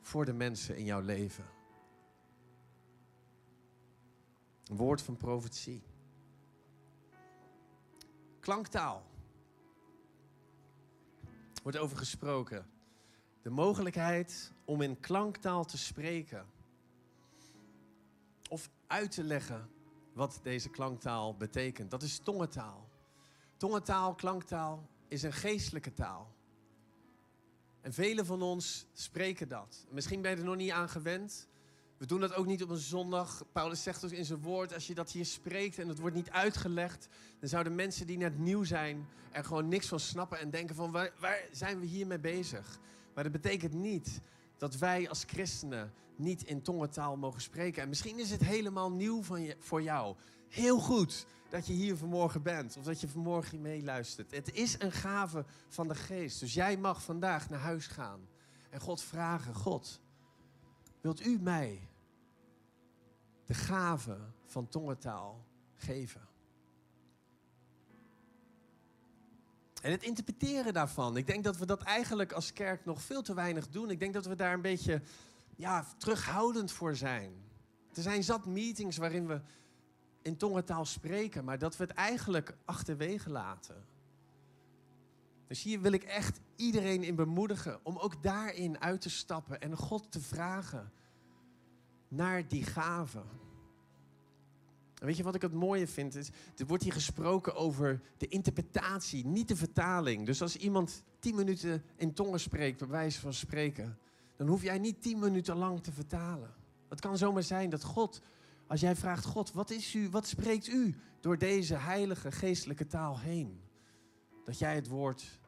voor 0.00 0.24
de 0.24 0.32
mensen 0.32 0.76
in 0.76 0.84
jouw 0.84 1.00
leven. 1.00 1.44
Een 4.64 4.76
woord 4.76 5.02
van 5.02 5.16
profetie. 5.16 5.82
Klanktaal. 8.40 9.06
Wordt 11.62 11.78
over 11.78 11.96
gesproken. 11.96 12.66
De 13.42 13.50
mogelijkheid 13.50 14.52
om 14.64 14.82
in 14.82 15.00
klanktaal 15.00 15.64
te 15.64 15.78
spreken. 15.78 16.46
Of 18.48 18.70
uit 18.86 19.10
te 19.10 19.24
leggen 19.24 19.70
wat 20.12 20.40
deze 20.42 20.70
klanktaal 20.70 21.36
betekent. 21.36 21.90
Dat 21.90 22.02
is 22.02 22.18
tongentaal. 22.18 22.88
Tongentaal, 23.56 24.14
klanktaal 24.14 24.90
is 25.12 25.22
een 25.22 25.32
geestelijke 25.32 25.92
taal. 25.92 26.34
En 27.80 27.92
velen 27.92 28.26
van 28.26 28.42
ons 28.42 28.86
spreken 28.92 29.48
dat. 29.48 29.86
Misschien 29.90 30.22
ben 30.22 30.30
je 30.30 30.36
er 30.36 30.44
nog 30.44 30.56
niet 30.56 30.70
aan 30.70 30.88
gewend. 30.88 31.48
We 31.96 32.06
doen 32.06 32.20
dat 32.20 32.34
ook 32.34 32.46
niet 32.46 32.62
op 32.62 32.68
een 32.68 32.76
zondag. 32.76 33.44
Paulus 33.52 33.82
zegt 33.82 34.00
dus 34.00 34.12
in 34.12 34.24
zijn 34.24 34.40
woord, 34.40 34.74
als 34.74 34.86
je 34.86 34.94
dat 34.94 35.10
hier 35.10 35.24
spreekt 35.24 35.78
en 35.78 35.88
het 35.88 35.98
wordt 35.98 36.16
niet 36.16 36.30
uitgelegd, 36.30 37.08
dan 37.40 37.48
zouden 37.48 37.74
mensen 37.74 38.06
die 38.06 38.16
net 38.16 38.38
nieuw 38.38 38.64
zijn 38.64 39.08
er 39.32 39.44
gewoon 39.44 39.68
niks 39.68 39.86
van 39.86 40.00
snappen 40.00 40.38
en 40.38 40.50
denken 40.50 40.74
van 40.74 40.90
waar, 40.90 41.12
waar 41.18 41.44
zijn 41.50 41.80
we 41.80 41.86
hiermee 41.86 42.18
bezig? 42.18 42.78
Maar 43.14 43.22
dat 43.22 43.32
betekent 43.32 43.72
niet 43.72 44.20
dat 44.62 44.76
wij 44.76 45.08
als 45.08 45.24
christenen 45.24 45.92
niet 46.16 46.42
in 46.42 46.62
tongentaal 46.62 47.16
mogen 47.16 47.40
spreken. 47.40 47.82
En 47.82 47.88
misschien 47.88 48.18
is 48.18 48.30
het 48.30 48.40
helemaal 48.40 48.92
nieuw 48.92 49.22
van 49.22 49.42
je, 49.42 49.56
voor 49.58 49.82
jou. 49.82 50.16
Heel 50.48 50.78
goed 50.78 51.26
dat 51.48 51.66
je 51.66 51.72
hier 51.72 51.96
vanmorgen 51.96 52.42
bent 52.42 52.76
of 52.76 52.84
dat 52.84 53.00
je 53.00 53.08
vanmorgen 53.08 53.60
meeluistert. 53.60 54.30
Het 54.30 54.52
is 54.52 54.80
een 54.80 54.92
gave 54.92 55.44
van 55.68 55.88
de 55.88 55.94
geest. 55.94 56.40
Dus 56.40 56.54
jij 56.54 56.76
mag 56.76 57.02
vandaag 57.02 57.50
naar 57.50 57.60
huis 57.60 57.86
gaan 57.86 58.28
en 58.70 58.80
God 58.80 59.02
vragen: 59.02 59.54
God, 59.54 60.00
wilt 61.00 61.26
u 61.26 61.38
mij 61.40 61.88
de 63.46 63.54
gave 63.54 64.18
van 64.46 64.68
tongentaal 64.68 65.46
geven? 65.74 66.28
En 69.82 69.90
het 69.90 70.02
interpreteren 70.02 70.72
daarvan. 70.72 71.16
Ik 71.16 71.26
denk 71.26 71.44
dat 71.44 71.56
we 71.56 71.66
dat 71.66 71.82
eigenlijk 71.82 72.32
als 72.32 72.52
kerk 72.52 72.84
nog 72.84 73.02
veel 73.02 73.22
te 73.22 73.34
weinig 73.34 73.68
doen. 73.68 73.90
Ik 73.90 74.00
denk 74.00 74.12
dat 74.12 74.26
we 74.26 74.34
daar 74.34 74.52
een 74.52 74.60
beetje 74.60 75.02
ja, 75.56 75.86
terughoudend 75.96 76.72
voor 76.72 76.96
zijn. 76.96 77.32
Er 77.94 78.02
zijn 78.02 78.24
zat 78.24 78.46
meetings 78.46 78.96
waarin 78.96 79.26
we 79.26 79.40
in 80.22 80.36
tongentaal 80.36 80.84
spreken, 80.84 81.44
maar 81.44 81.58
dat 81.58 81.76
we 81.76 81.84
het 81.84 81.92
eigenlijk 81.92 82.56
achterwege 82.64 83.30
laten. 83.30 83.84
Dus 85.46 85.62
hier 85.62 85.80
wil 85.80 85.92
ik 85.92 86.02
echt 86.02 86.40
iedereen 86.56 87.02
in 87.02 87.14
bemoedigen 87.14 87.80
om 87.82 87.96
ook 87.96 88.22
daarin 88.22 88.80
uit 88.80 89.00
te 89.00 89.10
stappen 89.10 89.60
en 89.60 89.76
God 89.76 90.12
te 90.12 90.20
vragen 90.20 90.92
naar 92.08 92.48
die 92.48 92.64
gaven. 92.64 93.41
Weet 95.02 95.16
je 95.16 95.22
wat 95.22 95.34
ik 95.34 95.42
het 95.42 95.52
mooie 95.52 95.86
vind? 95.86 96.14
Is, 96.14 96.30
er 96.56 96.66
wordt 96.66 96.82
hier 96.82 96.92
gesproken 96.92 97.54
over 97.54 98.00
de 98.16 98.28
interpretatie, 98.28 99.26
niet 99.26 99.48
de 99.48 99.56
vertaling. 99.56 100.26
Dus 100.26 100.42
als 100.42 100.56
iemand 100.56 101.02
tien 101.18 101.34
minuten 101.34 101.82
in 101.96 102.12
tongen 102.12 102.40
spreekt, 102.40 102.78
bij 102.78 102.88
wijze 102.88 103.20
van 103.20 103.32
spreken, 103.32 103.98
dan 104.36 104.46
hoef 104.46 104.62
jij 104.62 104.78
niet 104.78 105.02
tien 105.02 105.18
minuten 105.18 105.56
lang 105.56 105.82
te 105.82 105.92
vertalen. 105.92 106.54
Het 106.88 107.00
kan 107.00 107.18
zomaar 107.18 107.42
zijn 107.42 107.70
dat 107.70 107.84
God, 107.84 108.22
als 108.66 108.80
jij 108.80 108.96
vraagt, 108.96 109.24
God, 109.24 109.52
wat 109.52 109.70
is 109.70 109.94
u, 109.94 110.08
wat 110.08 110.26
spreekt 110.26 110.68
u 110.68 110.94
door 111.20 111.38
deze 111.38 111.74
heilige 111.74 112.32
geestelijke 112.32 112.86
taal 112.86 113.18
heen? 113.18 113.60
Dat 114.44 114.58
jij 114.58 114.74
het 114.74 114.88
woord 114.88 115.40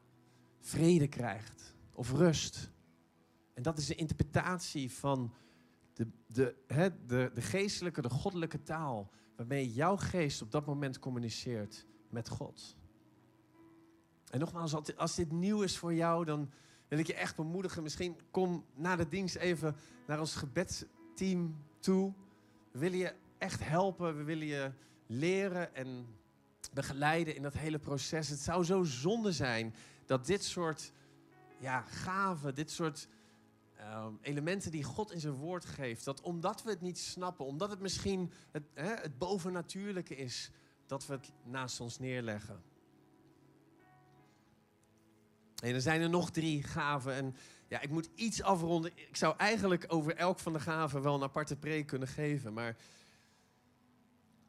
vrede 0.61 1.09
krijgt 1.09 1.75
of 1.93 2.13
rust. 2.13 2.71
En 3.55 3.63
dat 3.63 3.79
is 3.79 3.87
de 3.87 3.95
interpretatie 3.95 4.93
van 4.93 5.35
de, 5.93 6.07
de, 6.27 6.57
de, 7.07 7.31
de 7.35 7.43
geestelijke, 7.43 8.03
de 8.03 8.11
goddelijke 8.11 8.63
taal 8.63 9.11
waarmee 9.37 9.73
jouw 9.73 9.97
geest 9.97 10.43
op 10.43 10.51
dat 10.51 10.67
moment 10.67 10.99
communiceert 10.99 11.87
met 12.09 12.29
God. 12.29 12.77
En 14.31 14.39
nogmaals, 14.39 14.97
als 14.97 15.15
dit 15.15 15.33
nieuw 15.33 15.63
is 15.63 15.79
voor 15.79 15.95
jou, 15.95 16.25
dan 16.25 16.51
wil 16.89 16.99
ik 16.99 17.07
je 17.07 17.15
echt 17.15 17.37
bemoedigen. 17.37 17.83
Misschien 17.83 18.17
kom 18.31 18.65
na 18.75 18.97
de 18.97 19.09
dienst 19.09 19.37
even 19.37 19.77
naar 20.07 20.21
ons 20.21 20.35
gebedsteam 20.35 21.57
toe. 21.79 22.13
We 22.73 22.79
willen 22.79 22.99
je 22.99 23.15
echt 23.39 23.65
helpen. 23.65 24.17
We 24.17 24.23
willen 24.23 24.47
je 24.47 24.73
leren 25.07 25.75
en 25.75 26.07
begeleiden 26.73 27.37
in 27.37 27.43
dat 27.43 27.55
hele 27.55 27.79
proces. 27.79 28.29
Het 28.29 28.39
zou 28.39 28.65
zo 28.65 28.83
zonde 28.83 29.33
zijn 29.33 29.75
dat 30.07 30.27
dit 30.27 30.45
soort 30.45 30.93
ja, 31.59 31.81
gaven, 31.81 32.55
dit 32.55 32.71
soort 32.71 33.09
Ehm, 33.85 34.13
elementen 34.21 34.71
die 34.71 34.85
God 34.85 35.13
in 35.13 35.21
zijn 35.21 35.35
woord 35.35 35.65
geeft. 35.65 36.05
Dat 36.05 36.21
omdat 36.21 36.63
we 36.63 36.71
het 36.71 36.81
niet 36.81 36.99
snappen, 36.99 37.45
omdat 37.45 37.71
het 37.71 37.81
misschien 37.81 38.33
het, 38.51 38.63
hè, 38.75 38.95
het 38.95 39.19
bovennatuurlijke 39.19 40.17
is, 40.17 40.51
dat 40.87 41.07
we 41.07 41.13
het 41.13 41.33
naast 41.43 41.81
ons 41.81 41.99
neerleggen. 41.99 42.63
En 45.63 45.75
er 45.75 45.81
zijn 45.81 46.01
er 46.01 46.11
nog 46.11 46.31
drie 46.31 46.63
gaven. 46.63 47.13
En 47.13 47.37
ja, 47.69 47.81
ik 47.81 47.91
moet 47.91 48.09
iets 48.15 48.43
afronden. 48.43 48.91
Ik 48.95 49.17
zou 49.17 49.37
eigenlijk 49.37 49.85
over 49.89 50.17
elk 50.17 50.39
van 50.39 50.53
de 50.53 50.61
gaven 50.61 51.03
wel 51.03 51.15
een 51.15 51.23
aparte 51.23 51.57
preek 51.57 51.87
kunnen 51.87 52.09
geven. 52.09 52.53
Maar 52.53 52.77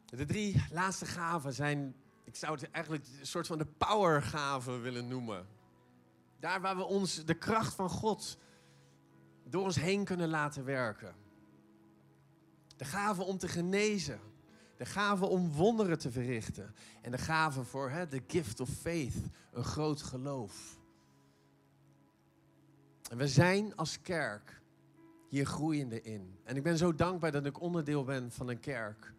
de 0.05 0.25
drie 0.25 0.63
laatste 0.71 1.05
gaven 1.05 1.53
zijn, 1.53 1.95
ik 2.23 2.35
zou 2.35 2.53
het 2.53 2.71
eigenlijk 2.71 3.05
een 3.19 3.27
soort 3.27 3.47
van 3.47 3.57
de 3.57 3.65
powergaven 3.65 4.81
willen 4.81 5.07
noemen. 5.07 5.47
Daar 6.39 6.61
waar 6.61 6.77
we 6.77 6.83
ons 6.83 7.25
de 7.25 7.37
kracht 7.37 7.73
van 7.73 7.89
God 7.89 8.37
door 9.49 9.63
ons 9.63 9.75
heen 9.75 10.03
kunnen 10.03 10.29
laten 10.29 10.65
werken. 10.65 11.15
De 12.77 12.85
gave 12.85 13.23
om 13.23 13.37
te 13.37 13.47
genezen. 13.47 14.19
De 14.77 14.85
gave 14.85 15.25
om 15.25 15.51
wonderen 15.51 15.99
te 15.99 16.11
verrichten. 16.11 16.75
En 17.01 17.11
de 17.11 17.17
gave 17.17 17.63
voor 17.63 18.07
de 18.09 18.21
gift 18.27 18.59
of 18.59 18.69
faith, 18.69 19.15
een 19.51 19.63
groot 19.63 20.01
geloof. 20.01 20.79
En 23.09 23.17
we 23.17 23.27
zijn 23.27 23.75
als 23.75 24.01
kerk 24.01 24.61
hier 25.29 25.45
groeiende 25.45 26.01
in. 26.01 26.39
En 26.43 26.55
ik 26.55 26.63
ben 26.63 26.77
zo 26.77 26.95
dankbaar 26.95 27.31
dat 27.31 27.45
ik 27.45 27.61
onderdeel 27.61 28.03
ben 28.03 28.31
van 28.31 28.47
een 28.47 28.59
kerk 28.59 29.13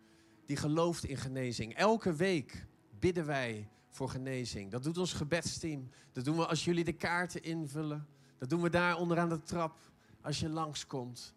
die 0.47 0.57
gelooft 0.57 1.05
in 1.05 1.17
genezing. 1.17 1.75
Elke 1.75 2.15
week 2.15 2.67
bidden 2.99 3.27
wij 3.27 3.69
voor 3.91 4.09
genezing. 4.09 4.71
Dat 4.71 4.83
doet 4.83 4.99
ons 4.99 5.13
gebedsteam. 5.13 5.91
Dat 6.13 6.25
doen 6.25 6.37
we 6.37 6.47
als 6.47 6.65
jullie 6.65 6.85
de 6.85 6.93
kaarten 6.93 7.43
invullen. 7.43 8.07
Dat 8.39 8.51
doen 8.51 8.63
we 8.63 8.71
daar 8.71 8.97
onderaan 8.97 9.29
de 9.29 9.43
trap 9.43 9.79
als 10.27 10.41
je 10.41 10.49
langskomt. 10.49 11.35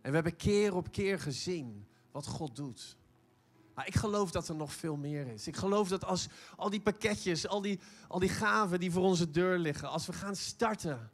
En 0.00 0.08
we 0.08 0.14
hebben 0.14 0.36
keer 0.36 0.74
op 0.74 0.92
keer 0.92 1.20
gezien 1.20 1.86
wat 2.10 2.26
God 2.26 2.56
doet. 2.56 2.96
Maar 3.74 3.86
ik 3.86 3.94
geloof 3.94 4.30
dat 4.30 4.48
er 4.48 4.54
nog 4.54 4.72
veel 4.72 4.96
meer 4.96 5.26
is. 5.26 5.46
Ik 5.46 5.56
geloof 5.56 5.88
dat 5.88 6.04
als 6.04 6.28
al 6.56 6.70
die 6.70 6.80
pakketjes, 6.80 7.48
al 7.48 7.60
die, 7.60 7.80
al 8.08 8.18
die 8.18 8.28
gaven 8.28 8.80
die 8.80 8.90
voor 8.90 9.02
onze 9.02 9.30
deur 9.30 9.58
liggen, 9.58 9.88
als 9.88 10.06
we 10.06 10.12
gaan 10.12 10.36
starten, 10.36 11.10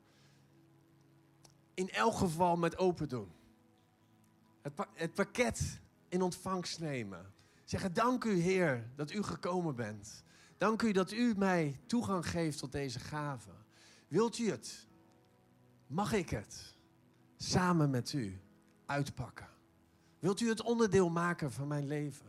in 1.75 1.91
elk 1.91 2.15
geval 2.15 2.57
met 2.57 2.79
open 2.79 3.09
doen. 3.09 3.33
Het, 4.63 4.73
het 4.95 5.15
pakket 5.15 5.81
in 6.09 6.23
ontvangst 6.23 6.81
nemen. 6.81 7.33
Zeggen, 7.65 7.95
dank 7.95 8.25
u 8.25 8.41
Heer 8.41 8.91
dat 8.97 9.13
u 9.13 9.23
gekomen 9.23 9.75
bent. 9.75 10.25
Dank 10.57 10.83
u 10.83 10.93
dat 10.93 11.13
u 11.13 11.35
mij 11.37 11.81
toegang 11.87 12.29
geeft 12.29 12.59
tot 12.59 12.73
deze 12.73 13.01
gaven. 13.01 13.65
Wilt 14.09 14.39
u 14.39 14.51
het? 14.51 14.87
Mag 15.87 16.13
ik 16.13 16.31
het? 16.31 16.74
Samen 17.45 17.91
met 17.91 18.13
u 18.13 18.41
uitpakken? 18.87 19.49
Wilt 20.19 20.41
u 20.41 20.49
het 20.49 20.63
onderdeel 20.63 21.11
maken 21.11 21.53
van 21.53 21.69
mijn 21.69 21.87
leven? 21.87 22.27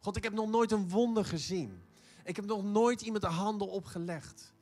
God, 0.00 0.16
ik 0.16 0.22
heb 0.22 0.32
nog 0.32 0.48
nooit 0.48 0.72
een 0.72 0.88
wonder 0.88 1.24
gezien. 1.24 1.82
Ik 2.24 2.36
heb 2.36 2.44
nog 2.44 2.64
nooit 2.64 3.00
iemand 3.00 3.22
de 3.22 3.28
handen 3.28 3.68
opgelegd 3.68 4.54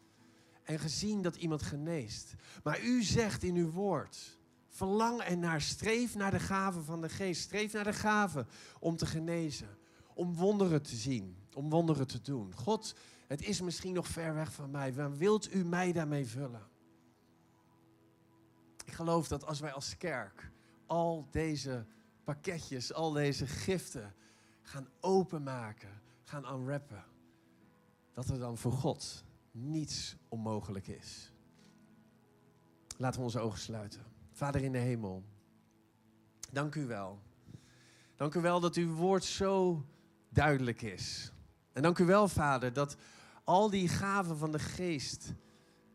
en 0.63 0.79
gezien 0.79 1.23
dat 1.23 1.37
iemand 1.37 1.63
geneest. 1.63 2.35
Maar 2.63 2.83
u 2.83 3.03
zegt 3.03 3.43
in 3.43 3.57
uw 3.57 3.71
woord, 3.71 4.39
verlang 4.69 5.23
er 5.25 5.39
naar, 5.39 5.61
streef 5.61 6.15
naar 6.15 6.31
de 6.31 6.41
gave 6.41 6.83
van 6.83 7.01
de 7.01 7.09
geest. 7.09 7.43
Streef 7.43 7.73
naar 7.73 7.85
de 7.85 7.93
gave 7.93 8.47
om 8.79 8.97
te 8.97 9.07
genezen, 9.07 9.79
om 10.15 10.35
wonderen 10.35 10.83
te 10.83 10.97
zien, 10.97 11.37
om 11.55 11.71
wonderen 11.71 12.07
te 12.07 12.21
doen. 12.21 12.55
God, 12.55 12.95
het 13.27 13.43
is 13.43 13.61
misschien 13.61 13.95
nog 13.95 14.09
ver 14.09 14.35
weg 14.35 14.53
van 14.53 14.71
mij. 14.71 14.93
Maar 14.93 15.17
wilt 15.17 15.55
u 15.55 15.65
mij 15.65 15.93
daarmee 15.93 16.27
vullen? 16.27 16.71
Geloof 18.93 19.29
dat 19.29 19.47
als 19.47 19.61
wij 19.61 19.73
als 19.73 19.97
kerk 19.97 20.51
al 20.87 21.27
deze 21.31 21.87
pakketjes, 22.25 22.93
al 22.93 23.13
deze 23.13 23.47
giften 23.47 24.15
gaan 24.63 24.89
openmaken, 25.01 26.01
gaan 26.23 26.55
unwrappen, 26.55 27.05
dat 28.13 28.29
er 28.29 28.39
dan 28.39 28.59
voor 28.59 28.73
God 28.73 29.25
niets 29.51 30.17
onmogelijk 30.29 30.87
is. 30.87 31.33
Laten 32.97 33.19
we 33.19 33.25
onze 33.25 33.41
ogen 33.41 33.59
sluiten. 33.59 34.05
Vader 34.33 34.63
in 34.63 34.73
de 34.73 34.79
hemel, 34.79 35.23
dank 36.51 36.75
u 36.75 36.87
wel. 36.87 37.21
Dank 38.17 38.35
u 38.35 38.41
wel 38.41 38.61
dat 38.61 38.77
uw 38.77 38.95
woord 38.95 39.25
zo 39.25 39.85
duidelijk 40.29 40.83
is. 40.83 41.33
En 41.73 41.83
dank 41.83 41.99
u 41.99 42.05
wel, 42.05 42.29
Vader, 42.29 42.73
dat 42.73 42.97
al 43.45 43.71
die 43.71 43.89
gaven 43.89 44.37
van 44.37 44.53
de 44.53 44.59
geest, 44.59 45.33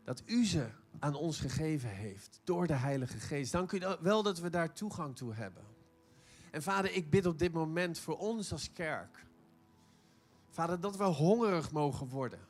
dat 0.04 0.22
u 0.26 0.46
ze 0.46 0.70
aan 0.98 1.14
ons 1.14 1.40
gegeven 1.40 1.88
heeft 1.88 2.40
door 2.44 2.66
de 2.66 2.74
Heilige 2.74 3.18
Geest. 3.18 3.52
Dank 3.52 3.72
u 3.72 3.80
wel 4.00 4.22
dat 4.22 4.38
we 4.38 4.50
daar 4.50 4.72
toegang 4.72 5.16
toe 5.16 5.34
hebben. 5.34 5.64
En 6.50 6.62
vader, 6.62 6.92
ik 6.92 7.10
bid 7.10 7.26
op 7.26 7.38
dit 7.38 7.52
moment 7.52 7.98
voor 7.98 8.18
ons 8.18 8.52
als 8.52 8.72
kerk. 8.72 9.26
Vader, 10.48 10.80
dat 10.80 10.96
we 10.96 11.04
hongerig 11.04 11.70
mogen 11.70 12.08
worden. 12.08 12.46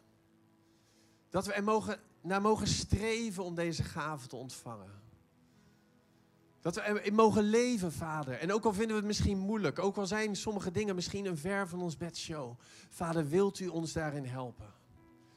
Dat 1.31 1.47
we 1.47 1.53
er 1.53 1.65
mogen, 1.65 2.01
naar 2.21 2.41
mogen 2.41 2.67
streven 2.67 3.45
om 3.45 3.55
deze 3.55 3.83
gave 3.83 4.27
te 4.27 4.37
ontvangen. 4.37 4.91
Dat 6.61 6.75
we 6.75 6.83
erin 6.83 7.15
mogen 7.15 7.43
leven, 7.43 7.93
Vader. 7.93 8.35
En 8.35 8.53
ook 8.53 8.65
al 8.65 8.73
vinden 8.73 8.91
we 8.91 8.97
het 8.97 9.07
misschien 9.07 9.39
moeilijk, 9.39 9.79
ook 9.79 9.97
al 9.97 10.07
zijn 10.07 10.37
sommige 10.37 10.71
dingen 10.71 10.95
misschien 10.95 11.27
een 11.27 11.39
ver 11.39 11.69
van 11.69 11.81
ons 11.81 11.97
bedshow. 11.97 12.59
Vader, 12.89 13.29
wilt 13.29 13.61
u 13.61 13.67
ons 13.67 13.93
daarin 13.93 14.25
helpen? 14.25 14.75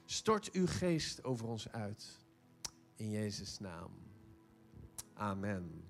Stort 0.06 0.52
uw 0.52 0.67
geest 0.67 1.24
over 1.24 1.47
ons 1.47 1.71
uit. 1.71 2.20
In 3.01 3.09
Jezus' 3.09 3.59
naam. 3.59 3.91
Amen. 5.13 5.83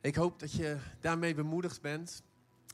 Ik 0.00 0.14
hoop 0.14 0.38
dat 0.38 0.52
je 0.52 0.78
daarmee 1.00 1.34
bemoedigd 1.34 1.80
bent. 1.80 2.22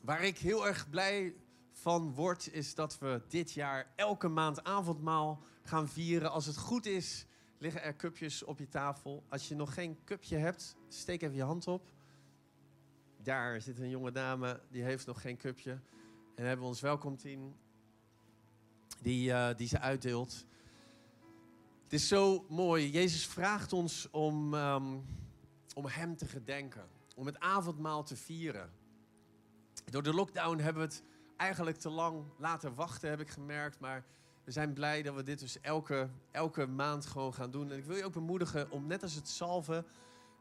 Waar 0.03 0.23
ik 0.23 0.37
heel 0.37 0.67
erg 0.67 0.89
blij 0.89 1.35
van 1.71 2.13
word, 2.13 2.53
is 2.53 2.75
dat 2.75 2.99
we 2.99 3.21
dit 3.27 3.51
jaar 3.51 3.91
elke 3.95 4.27
maand 4.27 4.63
avondmaal 4.63 5.43
gaan 5.63 5.89
vieren. 5.89 6.31
Als 6.31 6.45
het 6.45 6.57
goed 6.57 6.85
is, 6.85 7.25
liggen 7.57 7.83
er 7.83 7.95
cupjes 7.95 8.43
op 8.43 8.59
je 8.59 8.67
tafel. 8.67 9.23
Als 9.29 9.47
je 9.47 9.55
nog 9.55 9.73
geen 9.73 10.03
cupje 10.03 10.37
hebt, 10.37 10.75
steek 10.87 11.21
even 11.21 11.35
je 11.35 11.43
hand 11.43 11.67
op. 11.67 11.89
Daar 13.23 13.61
zit 13.61 13.79
een 13.79 13.89
jonge 13.89 14.11
dame, 14.11 14.61
die 14.69 14.83
heeft 14.83 15.05
nog 15.05 15.21
geen 15.21 15.37
cupje. 15.37 15.79
En 16.35 16.45
hebben 16.45 16.59
we 16.59 16.71
ons 16.71 16.81
welkomteam 16.81 17.55
die, 19.01 19.29
uh, 19.29 19.49
die 19.55 19.67
ze 19.67 19.79
uitdeelt. 19.79 20.45
Het 21.91 21.99
is 21.99 22.07
zo 22.07 22.45
mooi. 22.49 22.89
Jezus 22.89 23.27
vraagt 23.27 23.73
ons 23.73 24.09
om, 24.11 24.53
um, 24.53 25.05
om 25.75 25.85
Hem 25.85 26.17
te 26.17 26.25
gedenken. 26.25 26.87
Om 27.15 27.25
het 27.25 27.39
avondmaal 27.39 28.03
te 28.03 28.15
vieren. 28.15 28.71
Door 29.85 30.03
de 30.03 30.13
lockdown 30.13 30.59
hebben 30.59 30.81
we 30.81 30.87
het 30.87 31.03
eigenlijk 31.37 31.77
te 31.77 31.89
lang 31.89 32.23
laten 32.37 32.75
wachten, 32.75 33.09
heb 33.09 33.19
ik 33.19 33.29
gemerkt. 33.29 33.79
Maar 33.79 34.05
we 34.43 34.51
zijn 34.51 34.73
blij 34.73 35.01
dat 35.01 35.15
we 35.15 35.23
dit 35.23 35.39
dus 35.39 35.61
elke, 35.61 36.09
elke 36.31 36.65
maand 36.65 37.05
gewoon 37.05 37.33
gaan 37.33 37.51
doen. 37.51 37.71
En 37.71 37.77
ik 37.77 37.85
wil 37.85 37.95
je 37.95 38.05
ook 38.05 38.13
bemoedigen 38.13 38.71
om 38.71 38.87
net 38.87 39.03
als 39.03 39.15
het 39.15 39.29
salven, 39.29 39.85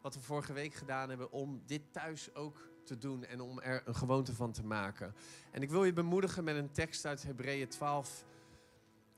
wat 0.00 0.14
we 0.14 0.20
vorige 0.20 0.52
week 0.52 0.74
gedaan 0.74 1.08
hebben, 1.08 1.32
om 1.32 1.62
dit 1.66 1.82
thuis 1.90 2.34
ook 2.34 2.68
te 2.84 2.98
doen 2.98 3.24
en 3.24 3.40
om 3.40 3.60
er 3.60 3.82
een 3.84 3.96
gewoonte 3.96 4.34
van 4.34 4.52
te 4.52 4.64
maken. 4.64 5.14
En 5.50 5.62
ik 5.62 5.70
wil 5.70 5.84
je 5.84 5.92
bemoedigen 5.92 6.44
met 6.44 6.56
een 6.56 6.72
tekst 6.72 7.06
uit 7.06 7.22
Hebreeën 7.22 7.68
12, 7.68 8.24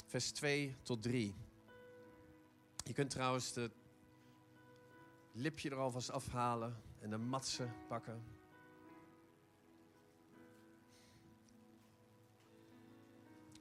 vers 0.07 0.31
2 0.31 0.77
tot 0.83 1.03
3. 1.03 1.35
Je 2.83 2.93
kunt 2.93 3.11
trouwens 3.11 3.53
de 3.53 3.71
lipje 5.33 5.71
er 5.71 5.77
alvast 5.77 6.11
afhalen 6.11 6.83
en 7.01 7.11
de 7.11 7.19
matsen 7.19 7.75
pakken. 7.89 8.23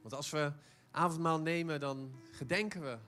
Want 0.02 0.14
als 0.14 0.30
we 0.30 0.52
avondmaal 0.90 1.40
nemen, 1.40 1.80
dan 1.80 2.12
gedenken 2.30 2.80
we 2.80 2.98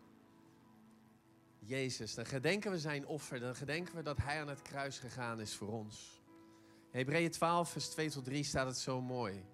Jezus. 1.58 2.14
Dan 2.14 2.26
gedenken 2.26 2.70
we 2.70 2.78
zijn 2.78 3.06
offer. 3.06 3.40
Dan 3.40 3.56
gedenken 3.56 3.94
we 3.94 4.02
dat 4.02 4.16
Hij 4.16 4.40
aan 4.40 4.48
het 4.48 4.62
kruis 4.62 4.98
gegaan 4.98 5.40
is 5.40 5.54
voor 5.54 5.68
ons. 5.68 6.22
Hebreeën 6.90 7.30
12, 7.30 7.70
vers 7.70 7.88
2 7.88 8.10
tot 8.10 8.24
3 8.24 8.44
staat 8.44 8.66
het 8.66 8.78
zo 8.78 9.00
mooi. 9.00 9.44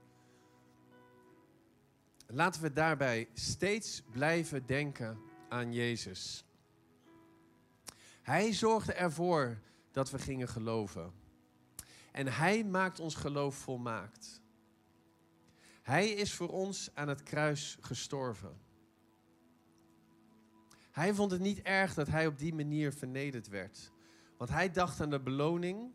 Laten 2.27 2.63
we 2.63 2.73
daarbij 2.73 3.29
steeds 3.35 4.03
blijven 4.11 4.67
denken 4.67 5.21
aan 5.49 5.73
Jezus. 5.73 6.45
Hij 8.31 8.53
zorgde 8.53 8.93
ervoor 8.93 9.61
dat 9.91 10.11
we 10.11 10.19
gingen 10.19 10.49
geloven. 10.49 11.13
En 12.13 12.27
Hij 12.27 12.65
maakt 12.65 13.01
ons 13.01 13.15
geloof 13.15 13.55
volmaakt. 13.55 14.43
Hij 15.83 16.09
is 16.09 16.35
voor 16.35 16.49
ons 16.49 16.91
aan 16.95 17.09
het 17.09 17.23
kruis 17.23 17.79
gestorven. 17.81 18.61
Hij 20.91 21.15
vond 21.15 21.31
het 21.31 21.41
niet 21.41 21.63
erg 21.63 21.95
dat 21.95 22.07
hij 22.07 22.27
op 22.27 22.39
die 22.39 22.55
manier 22.55 22.93
vernederd 22.93 23.49
werd. 23.49 23.93
Want 24.37 24.51
hij 24.51 24.71
dacht 24.71 25.01
aan 25.01 25.11
de 25.11 25.21
beloning 25.21 25.93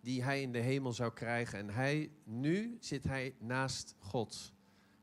die 0.00 0.22
hij 0.22 0.42
in 0.42 0.52
de 0.52 0.58
hemel 0.58 0.92
zou 0.92 1.12
krijgen. 1.12 1.58
En 1.58 1.70
hij, 1.70 2.10
nu 2.24 2.76
zit 2.80 3.04
hij 3.04 3.34
naast 3.38 3.94
God, 3.98 4.52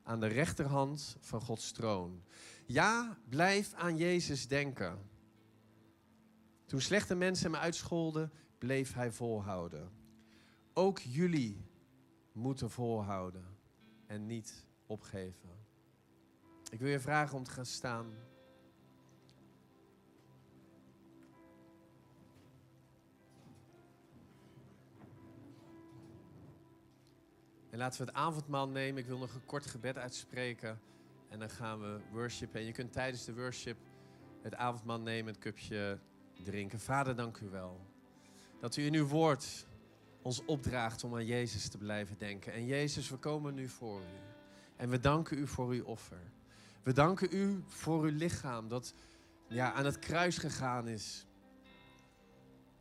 aan 0.03 0.19
de 0.19 0.27
rechterhand 0.27 1.17
van 1.19 1.41
Gods 1.41 1.71
troon. 1.71 2.23
Ja, 2.65 3.17
blijf 3.29 3.73
aan 3.73 3.97
Jezus 3.97 4.47
denken. 4.47 5.13
Toen 6.65 6.81
slechte 6.81 7.15
mensen 7.15 7.51
hem 7.51 7.61
uitscholden, 7.61 8.31
bleef 8.57 8.93
hij 8.93 9.11
volhouden. 9.11 9.91
Ook 10.73 10.99
jullie 10.99 11.65
moeten 12.31 12.69
volhouden 12.69 13.57
en 14.07 14.25
niet 14.25 14.65
opgeven. 14.85 15.49
Ik 16.71 16.79
wil 16.79 16.89
je 16.89 16.99
vragen 16.99 17.37
om 17.37 17.43
te 17.43 17.51
gaan 17.51 17.65
staan. 17.65 18.13
En 27.69 27.81
laten 27.81 27.99
we 27.99 28.05
het 28.05 28.15
avondmaal 28.15 28.69
nemen. 28.69 29.01
Ik 29.01 29.07
wil 29.07 29.17
nog 29.17 29.33
een 29.33 29.45
kort 29.45 29.65
gebed 29.65 29.97
uitspreken. 29.97 30.79
En 31.29 31.39
dan 31.39 31.49
gaan 31.49 31.79
we 31.79 31.99
worshipen. 32.11 32.59
En 32.59 32.65
je 32.65 32.71
kunt 32.71 32.91
tijdens 32.91 33.25
de 33.25 33.33
worship 33.33 33.77
het 34.41 34.55
avondmaal 34.55 34.99
nemen, 34.99 35.33
het 35.33 35.41
cupje 35.41 35.99
drinken. 36.43 36.79
Vader, 36.79 37.15
dank 37.15 37.37
u 37.37 37.49
wel. 37.49 37.85
Dat 38.59 38.75
u 38.75 38.85
in 38.85 38.93
uw 38.93 39.07
woord 39.07 39.67
ons 40.21 40.45
opdraagt 40.45 41.03
om 41.03 41.15
aan 41.15 41.25
Jezus 41.25 41.67
te 41.67 41.77
blijven 41.77 42.17
denken. 42.17 42.53
En 42.53 42.65
Jezus, 42.65 43.09
we 43.09 43.17
komen 43.17 43.53
nu 43.53 43.67
voor 43.67 43.99
u. 43.99 44.33
En 44.75 44.89
we 44.89 44.99
danken 44.99 45.37
u 45.37 45.47
voor 45.47 45.69
uw 45.69 45.83
offer. 45.83 46.31
We 46.83 46.93
danken 46.93 47.27
u 47.31 47.63
voor 47.67 48.03
uw 48.03 48.15
lichaam 48.15 48.67
dat 48.67 48.93
ja, 49.47 49.73
aan 49.73 49.85
het 49.85 49.99
kruis 49.99 50.37
gegaan 50.37 50.87
is. 50.87 51.25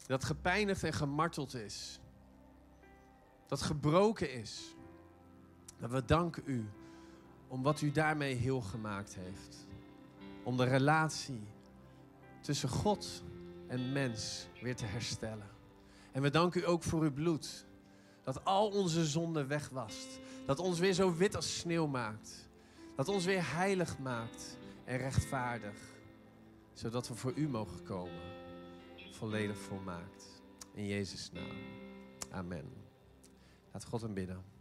Dat 0.07 0.25
gepijnigd 0.25 0.83
en 0.83 0.93
gemarteld 0.93 1.55
is. 1.55 2.01
Dat 3.47 3.63
gebroken 3.63 4.33
is. 4.33 4.75
Dat 5.79 5.91
we 5.91 6.05
danken 6.05 6.43
u 6.47 6.69
om 7.49 7.63
wat 7.63 7.81
u 7.81 7.91
daarmee 7.91 8.35
heel 8.35 8.61
gemaakt 8.61 9.15
heeft. 9.15 9.67
Om 10.43 10.57
de 10.57 10.65
relatie 10.65 11.43
tussen 12.41 12.69
God 12.69 13.23
en 13.75 13.93
mens 13.93 14.47
weer 14.63 14.77
te 14.77 14.85
herstellen. 14.85 15.51
En 16.13 16.23
we 16.23 16.31
danken 16.31 16.61
u 16.61 16.67
ook 16.67 16.83
voor 16.83 17.03
uw 17.03 17.13
bloed. 17.13 17.67
Dat 18.23 18.45
al 18.45 18.71
onze 18.71 19.07
zonden 19.07 19.49
wegwast. 19.49 20.21
Dat 20.47 20.59
ons 20.59 20.79
weer 20.79 20.93
zo 20.93 21.17
wit 21.17 21.37
als 21.37 21.59
sneeuw 21.59 21.87
maakt. 21.87 22.49
Dat 22.97 23.09
ons 23.09 23.25
weer 23.25 23.55
heilig 23.55 23.99
maakt 23.99 24.59
en 24.85 24.97
rechtvaardig. 24.97 25.77
Zodat 26.73 27.09
we 27.09 27.15
voor 27.15 27.33
u 27.35 27.49
mogen 27.49 27.83
komen. 27.83 28.23
Volledig 29.11 29.59
volmaakt. 29.59 30.43
In 30.75 30.87
Jezus' 30.87 31.31
naam. 31.33 31.57
Amen. 32.31 32.73
Laat 33.73 33.85
God 33.85 34.01
hem 34.01 34.15
bidden. 34.15 34.54